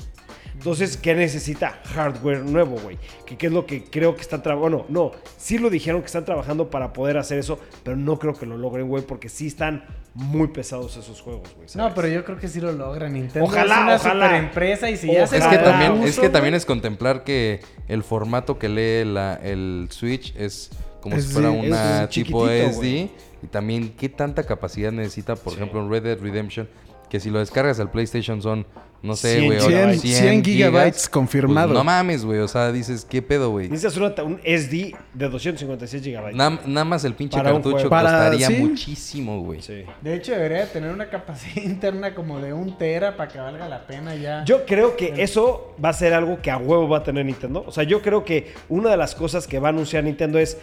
[0.54, 1.82] Entonces, ¿qué necesita?
[1.84, 2.98] Hardware nuevo, güey.
[3.26, 4.86] Que qué es lo que creo que están trabajando.
[4.86, 8.34] Bueno, no, sí lo dijeron que están trabajando para poder hacer eso, pero no creo
[8.34, 9.86] que lo logren, güey, porque sí están
[10.16, 11.68] muy pesados esos juegos, güey.
[11.68, 11.76] ¿sabes?
[11.76, 13.46] No, pero yo creo que sí lo logra Nintendo.
[13.48, 14.26] Ojalá, es una ojalá.
[14.28, 17.62] super empresa y si ya se Es que también, es que también es contemplar que
[17.88, 20.70] el formato que lee la, el Switch es
[21.02, 22.76] como Es si fuera una es tipo SD.
[22.76, 23.12] güey.
[23.42, 25.60] Y también qué tanta capacidad necesita, por Sí.
[25.60, 26.70] ejemplo, en Red Dead Redemption.
[27.14, 28.66] Que si lo descargas al PlayStation son,
[29.04, 29.80] no sé, 100 güey, gigabytes.
[29.84, 31.10] ahora 100, 100 gigabytes gigas.
[31.10, 31.68] confirmado.
[31.68, 32.40] Pues no mames, güey.
[32.40, 33.70] O sea, dices, ¿qué pedo, güey?
[33.70, 36.34] Necesitas una- un SD de 256 GB.
[36.34, 37.88] Nam- Nada más el pinche Para cartucho.
[37.88, 38.56] Para- costaría sí.
[38.56, 39.62] muchísimo, güey.
[39.62, 39.84] Sí.
[40.02, 43.70] De hecho, debería de tener una capacidad interna como de un tera para que valga
[43.70, 44.44] la pena ya.
[44.46, 47.64] Yo creo que eso va a ser algo que a huevo va a tener Nintendo.
[47.68, 50.58] O sea, yo creo que una de las cosas que va a anunciar Nintendo es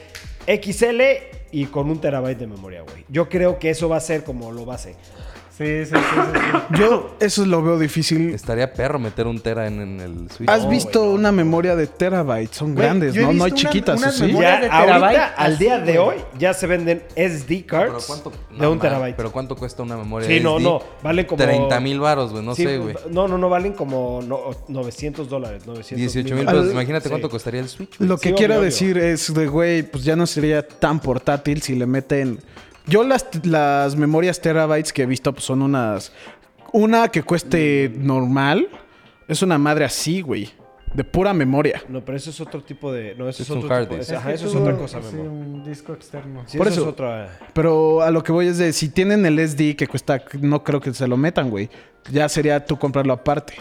[0.48, 1.00] XL
[1.52, 3.04] y con un terabyte de memoria, güey.
[3.08, 4.96] Yo creo que eso va a ser como lo base.
[5.60, 6.80] Sí, sí, sí, sí, sí.
[6.80, 8.32] Yo eso lo veo difícil.
[8.32, 10.48] Estaría perro meter un tera en, en el Switch.
[10.48, 11.10] ¿Has No, visto no.
[11.12, 12.56] una memoria de terabytes?
[12.56, 13.32] Son Güey, grandes, ¿no?
[13.34, 14.26] No hay chiquitas, unas ¿o sí?
[14.28, 18.00] memorias Ya, de ahorita, terabyte al día de hoy, ya se venden SD cards Pero
[18.06, 19.16] ¿cuánto, de no, un terabyte.
[19.16, 20.64] Pero ¿cuánto cuesta una memoria Sí, no, SD?
[20.64, 22.94] no, valen como- 30 mil baros, güey, no Sí, sé, güey.
[23.10, 25.66] No, no, no, valen como no- 900 dólares.
[25.66, 26.70] 900 18 mil pesos.
[26.72, 27.10] Imagínate Sí.
[27.10, 28.00] cuánto costaría el Switch.
[28.00, 31.60] Lo que Sí, quiero obvio, decir es de, güey, pues ya no sería tan portátil
[31.60, 32.40] si le meten...
[32.90, 36.12] Yo las, las memorias terabytes que he visto pues son unas
[36.72, 38.68] una que cueste normal
[39.28, 40.50] es una madre así, güey.
[40.92, 41.80] De pura memoria.
[41.88, 43.14] No, pero eso es otro tipo de.
[43.14, 44.16] No, eso es, Es un otro hard tipo de-.
[44.16, 45.30] Ajá, eso es otra cosa, sí, Memo.
[45.30, 46.42] un disco externo.
[46.46, 47.38] Sí, Por eso, eso- es otra.
[47.52, 50.80] Pero a lo que voy es de si tienen el SD que cuesta, no creo
[50.80, 51.70] que se lo metan, güey.
[52.10, 53.54] Ya sería tú comprarlo aparte.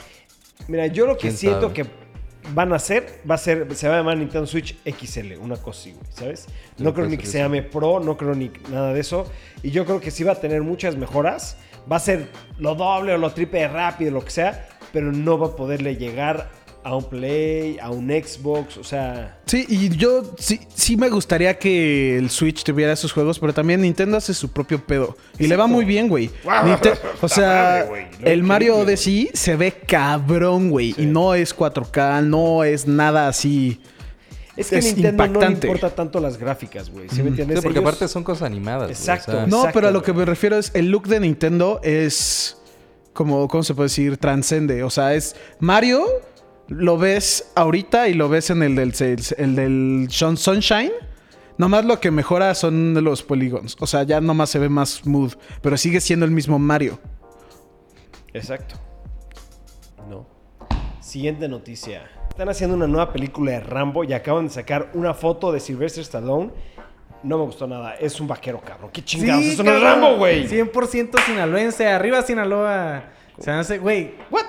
[0.68, 1.74] Mira, yo lo que ¿Quién siento sabe?
[1.74, 1.86] que
[2.54, 5.80] van a hacer va a ser, se va a llamar Nintendo Switch XL, una cosa
[5.82, 6.48] así, güey, ¿sabes?
[6.78, 9.30] No Sí, creo ni ser que se llame Pro, no creo ni nada de eso.
[9.64, 11.58] Y yo creo que sí va a tener muchas mejoras.
[11.92, 15.38] Va a ser lo doble o lo triple de rápido, lo que sea, pero no
[15.38, 16.50] va a poderle llegar
[16.84, 19.38] a un Play, a un Xbox, o sea...
[19.46, 23.82] Sí, y yo sí, sí me gustaría que el Switch tuviera esos juegos, pero también
[23.82, 25.18] Nintendo hace su propio pedo.
[25.38, 26.30] Y le va muy bien, güey.
[27.22, 30.96] O sea, madre, el Mario Odyssey se ve cabrón, güey.
[30.98, 33.82] Y no es 4K, no es nada así.
[34.56, 35.68] Es que Es Nintendo no le impactante.
[35.68, 37.08] importa tanto las gráficas, güey.
[37.10, 37.60] ¿Sí me entiendes?
[37.60, 38.90] Sí, porque Ellos- aparte son cosas animadas.
[38.90, 39.32] Exacto.
[39.32, 41.80] o sea, No, Exacto, pero a lo que me refiero es el look de Nintendo
[41.84, 42.58] es
[43.14, 44.18] como, ¿cómo se puede decir?
[44.18, 44.84] Transcende.
[44.84, 46.06] O sea, es Mario,
[46.70, 48.94] lo ves ahorita y lo ves en el del,
[49.38, 50.92] el del Sun- Sunshine.
[51.58, 53.76] Nomás lo que mejora son los polígonos.
[53.80, 55.34] O sea, ya nomás se ve más smooth.
[55.62, 56.98] Pero sigue siendo el mismo Mario.
[58.34, 58.76] Exacto.
[60.10, 60.26] No.
[61.02, 62.10] Siguiente noticia.
[62.30, 66.02] Están haciendo una nueva película de Rambo y acaban de sacar una foto de Sylvester
[66.04, 66.52] Stallone.
[67.24, 67.96] No me gustó nada.
[67.96, 68.92] Es un vaquero, cabrón.
[68.94, 69.44] ¿Qué chingados?
[69.44, 69.82] Eso no es.
[69.84, 70.48] Rambo, güey.
[70.48, 71.88] 100% sinaloense.
[71.88, 73.04] Arriba Sinaloa.
[73.40, 74.14] Se hace, güey.
[74.32, 74.46] ¿What?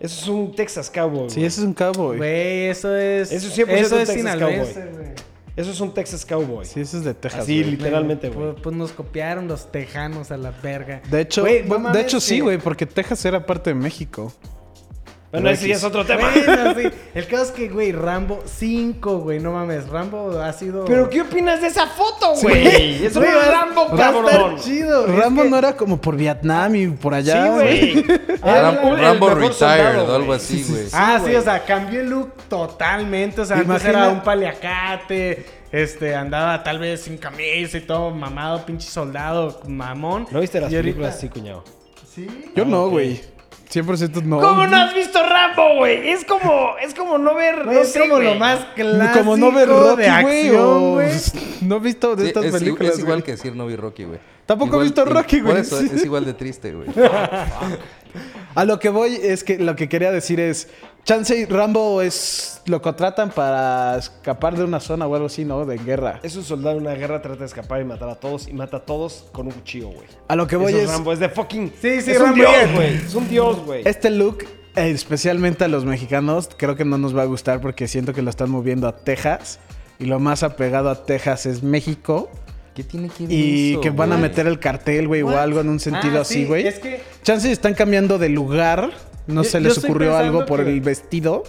[0.00, 1.30] Eso es un Texas Cowboy.
[1.30, 1.46] Sí, güey.
[1.46, 2.16] ese es un cowboy.
[2.18, 3.32] Güey, eso es.
[3.32, 4.56] Eso es 100% eso es Texas Cowboy.
[4.58, 5.08] güey.
[5.56, 6.66] Eso es un Texas Cowboy.
[6.66, 7.42] Sí, ese es de Texas.
[7.44, 7.70] Así, güey.
[7.70, 8.52] literalmente, güey.
[8.52, 11.00] Pues, pues nos copiaron los tejanos a la verga.
[11.10, 14.32] De hecho, no de hecho sí, que- güey, porque Texas era parte de México.
[15.40, 16.28] Bueno, ese ya es otro tema.
[16.44, 16.88] Bueno, sí.
[17.14, 19.88] El caso es que, güey, Rambo 5, güey, no mames.
[19.88, 20.84] Rambo ha sido.
[20.84, 23.04] Pero ¿qué opinas de esa foto, güey?
[23.06, 24.56] Eso no Güey, es Rambo, cabrón.
[24.58, 25.06] chido.
[25.06, 27.44] es Rambo que- no era como por Vietnam y por allá.
[27.44, 28.02] Sí, güey.
[28.42, 30.36] Rambo mejor Retired soldado, o algo güey.
[30.38, 30.86] así, güey.
[30.92, 33.40] Ah, sí, o sea, cambió el look totalmente.
[33.40, 35.46] O sea, antes Imagina- era un paliacate.
[35.72, 40.26] Este, andaba tal vez sin camisa y todo mamado, pinche soldado, mamón.
[40.30, 41.64] ¿No viste las ahorita- películas así, cuñado?
[42.14, 42.26] Sí.
[42.54, 43.20] Yo no, güey.
[43.72, 44.40] 100% no.
[44.40, 46.10] ¿Cómo no has visto Rambo, güey?
[46.10, 47.66] Es como, es como no ver.
[47.66, 50.50] No, es como lo más clásico Como no ver Rocky, güey.
[50.56, 51.00] o-.
[51.62, 52.92] No he visto de Sí, estas es, películas.
[52.94, 54.18] es igual que decir no vi Rocky, güey.
[54.46, 55.90] Tampoco he visto Rocky, Por güey, eso sí.
[55.92, 56.88] es igual de triste, güey.
[58.54, 60.68] A lo que voy es que lo que quería decir es.
[61.04, 62.62] Chance y Rambo es.
[62.66, 65.64] Lo contratan para escapar de una zona o algo así, ¿no?
[65.64, 66.18] De guerra.
[66.24, 68.48] Es un soldado en una guerra, trata de escapar y matar a todos.
[68.48, 70.06] Y mata a todos con un cuchillo, güey.
[70.26, 70.90] A lo que voy Eso es.
[70.90, 71.72] Rambo, es de fucking.
[71.80, 72.94] Sí, sí, es Rambo un dios, güey.
[72.94, 73.82] Es un dios, güey.
[73.84, 74.44] Este look,
[74.74, 78.30] especialmente a los mexicanos, creo que no nos va a gustar porque siento que lo
[78.30, 79.60] están moviendo a Texas.
[79.98, 82.30] Y lo más apegado a Texas es México.
[82.76, 85.60] ¿Qué tiene que ver Y eso, que van a meter el cartel, güey, o algo
[85.60, 86.66] en un sentido Ah, así, sí, güey.
[86.66, 88.90] es que- Chances están cambiando de lugar.
[89.26, 91.42] No Yo- se les ocurrió algo por que- el vestido.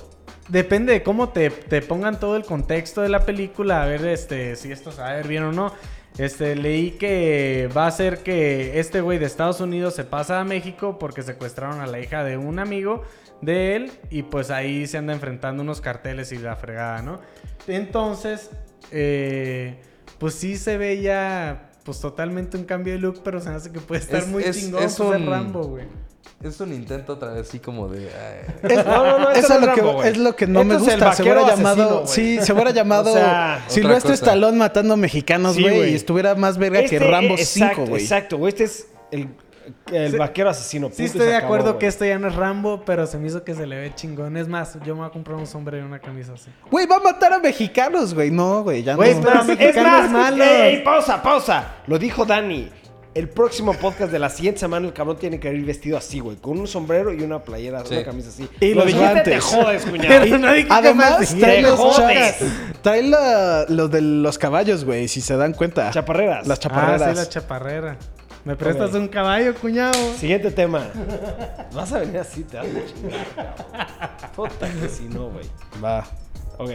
[0.47, 4.55] Depende de cómo te, te pongan todo el contexto de la película, a ver este,
[4.55, 5.73] si esto se va a ver bien o no.
[6.17, 10.45] Este, leí que va a ser que este güey de Estados Unidos se pasa a
[10.45, 13.03] México porque secuestraron a la hija de un amigo
[13.41, 17.19] de él y pues ahí se anda enfrentando unos carteles y la fregada, ¿no?
[17.67, 18.49] Entonces,
[18.91, 19.75] eh,
[20.19, 23.71] pues sí se ve ya pues totalmente un cambio de look, pero se me hace
[23.71, 25.85] que puede estar Es- muy es- chingón es pues, ser un- Rambo, güey.
[26.43, 28.09] Es un intento otra vez así como de...
[28.11, 30.69] ay, Es, No, no, no, eso no es, lo que, es lo que no Esto
[30.69, 31.13] me es el gusta.
[31.13, 32.05] Se hubiera llamado.
[32.05, 34.13] sí, se hubiera llamado O sea, Silvestre.
[34.13, 35.91] Stallone matando mexicanos, güey.
[35.93, 38.03] y estuviera más verga que Este, Rambo eh, 5, exacto, güey.
[38.03, 38.49] Exacto, güey.
[38.49, 39.29] Este es el,
[39.91, 40.17] el Sí.
[40.17, 40.87] vaquero asesino.
[40.87, 43.27] Sí punto, estoy de acabó, acuerdo que esto ya no es Rambo, pero se me
[43.27, 44.37] hizo que se le ve chingón.
[44.37, 46.49] Es más, yo me voy a comprar un sombrero y una camisa así.
[46.71, 48.31] Güey, va a matar a mexicanos, güey.
[48.31, 48.99] No, güey, ya no.
[48.99, 49.11] pero-
[49.41, 50.47] Es mexicanos más, malos.
[50.47, 51.75] ey, ey, pausa, pausa.
[51.87, 52.69] Lo dijo Dani.
[53.13, 56.37] El próximo podcast de la siguiente semana el cabrón tiene que ir vestido así, güey.
[56.37, 57.95] Con un sombrero y una playera, Sí.
[57.95, 58.47] una camisa así.
[58.59, 59.43] Y Lo los dijiste, te guantes.
[59.43, 60.07] jodes, cuñado.
[60.21, 62.35] Pero Además, más- trae te los jodes.
[62.83, 65.89] Trae la, lo de los caballos, güey, si se dan cuenta.
[65.89, 66.45] Chaparreras.
[66.45, 67.09] Las Ah, chaparreras.
[67.09, 67.97] sí, la chaparrera.
[68.47, 69.93] ¿Me prestas un caballo, cuñado?
[70.17, 70.87] Siguiente tema.
[71.73, 74.31] Vas a venir así, te vas a chingar.
[74.33, 75.45] Puta que si no, güey.
[75.83, 76.05] Va.
[76.57, 76.69] Ok.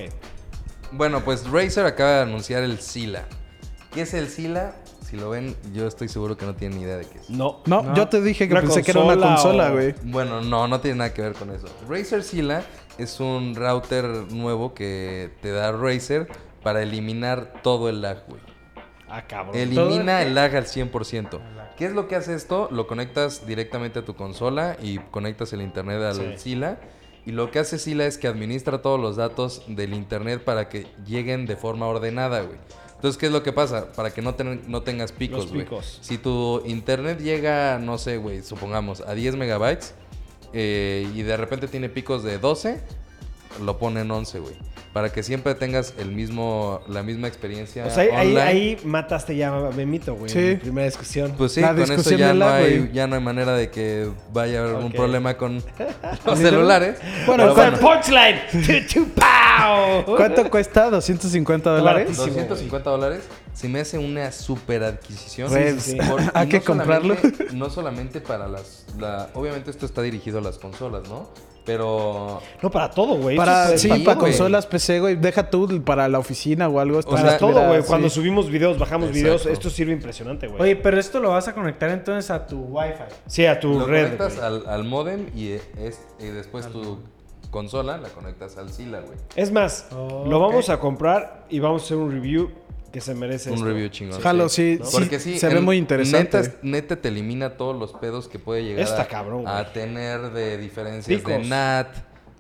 [0.92, 3.22] Bueno, pues Razer acaba de anunciar el Sila.
[3.94, 4.74] ¿Qué es el Sila?
[5.08, 7.30] Si lo ven, yo estoy seguro que no tienen ni idea de qué es.
[7.30, 7.62] No.
[7.64, 7.94] No, No.
[7.94, 9.94] yo te dije que ¿Una pensé que era una consola o- güey.
[10.02, 11.68] Bueno, no, no tiene nada que ver con eso.
[11.88, 12.62] Razer Sila
[12.98, 16.28] es un router nuevo que te da Razer
[16.62, 18.42] para eliminar todo el lag, güey.
[19.08, 19.54] Ah, cabrón.
[19.56, 21.40] Elimina ¿Todo el el lag al 100%.
[21.76, 22.68] ¿Qué es lo que hace esto?
[22.70, 26.38] Lo conectas directamente a tu consola y conectas el internet al Sí.
[26.38, 26.78] Sila.
[27.24, 30.86] Y lo que hace Sila es que administra todos los datos del internet para que
[31.06, 32.58] lleguen de forma ordenada, güey.
[32.96, 33.92] Entonces, ¿qué es lo que pasa?
[33.92, 35.60] Para que no, ten- no tengas picos, güey.
[36.02, 39.94] Si tu internet llega, no sé, güey, supongamos, a 10 megabytes
[40.52, 42.80] eh, y de repente tiene picos de 12,
[43.64, 44.54] lo pone en 11, güey.
[44.92, 49.48] Para que siempre tengas el mismo, la misma experiencia O sea, ahí, ahí, mataste ya
[49.48, 50.30] a Memito, güey.
[50.30, 50.38] Sí.
[50.38, 51.32] en mi primera discusión.
[51.38, 52.92] Pues sí, La con eso ya no, la, hay, güey.
[52.92, 54.92] ya no hay manera de que vaya a haber un Ok.
[54.94, 55.62] problema con
[56.26, 56.98] los celulares.
[57.26, 58.40] Bueno, sea, bueno, punchline.
[60.16, 60.90] ¿Cuánto cuesta?
[60.90, 61.84] ¿250 dólares?
[61.84, 62.26] Baratísimo.
[62.26, 63.22] 250 dólares
[63.54, 65.48] se me hace una super adquisición.
[65.50, 65.96] Güey, sí, sí.
[66.08, 67.16] Por- hay que no comprarlo.
[67.52, 68.86] No solamente para las...
[68.98, 71.28] la- obviamente esto está dirigido a las consolas, ¿no?
[71.64, 72.40] Pero...
[72.60, 73.36] No, para todo, güey.
[73.36, 75.16] Para, sí, para consolas, PC, güey.
[75.16, 76.98] Deja tú para la oficina o algo.
[76.98, 77.82] O Para sea, todo, güey.
[77.82, 77.88] sí.
[77.88, 80.60] Cuando subimos videos, bajamos videos, esto sirve impresionante, güey.
[80.60, 83.14] Oye, pero esto lo vas a conectar entonces a tu Wi-Fi.
[83.26, 84.04] sí, a tu lo red.
[84.04, 84.46] conectas güey.
[84.46, 86.98] al, al modem y, es, y después tu
[87.50, 89.18] consola la conectas al SILA, güey.
[89.36, 92.50] Es más, Oh, lo vamos a comprar y vamos a hacer un review
[92.92, 93.50] que se merece.
[93.50, 93.66] Un esto.
[93.66, 94.20] review chingón.
[94.20, 94.86] Jalo, sí, ¿no?
[94.86, 96.38] sí, Porque sí, se ve muy interesante.
[96.40, 100.30] Neta, neta te elimina todos los pedos que puede llegar Está a, cabrón, a tener
[100.32, 101.38] de diferencias de.
[101.38, 101.88] NAT,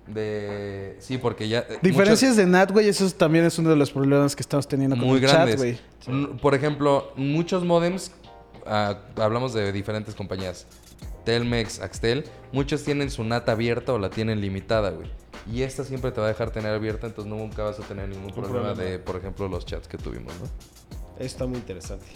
[0.06, 0.96] de...
[1.00, 1.60] Sí, porque ya...
[1.60, 4.96] eh, Diferencias de NAT, güey, eso también es uno de los problemas que estamos teniendo
[4.96, 5.54] con muy el grandes.
[5.56, 5.78] chat, güey.
[6.06, 8.12] Mm, Por ejemplo, muchos modems,
[8.66, 10.66] ah, hablamos de diferentes compañías,
[11.24, 15.08] Telmex, Axtel, muchos tienen su NAT abierta o la tienen limitada, güey.
[15.50, 18.30] Y esta siempre te va a dejar tener abierta, entonces nunca vas a tener ningún
[18.32, 18.90] problema, problema.
[18.90, 20.48] de, por ejemplo, los chats que tuvimos, ¿no?
[21.18, 22.06] Está muy interesante.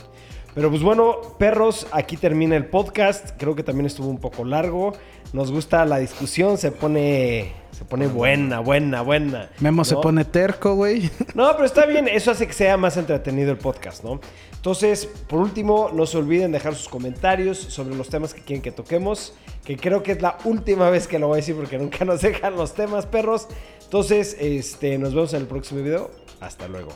[0.56, 3.32] Pero pues bueno, perros, aquí termina el podcast.
[3.36, 4.94] Creo que también estuvo un poco largo.
[5.34, 9.50] Nos gusta la discusión, se pone se pone buena, buena, buena.
[9.60, 11.10] Memo se pone terco, güey.
[11.34, 14.18] No, pero está bien, eso hace que sea más entretenido el podcast, ¿no?
[14.54, 18.72] Entonces, por último, no se olviden dejar sus comentarios sobre los temas que quieren que
[18.72, 22.06] toquemos, que creo que es la última vez que lo voy a decir porque nunca
[22.06, 23.46] nos dejan los temas, perros.
[23.84, 26.10] Entonces, este, nos vemos en el próximo video.
[26.40, 26.92] Hasta luego.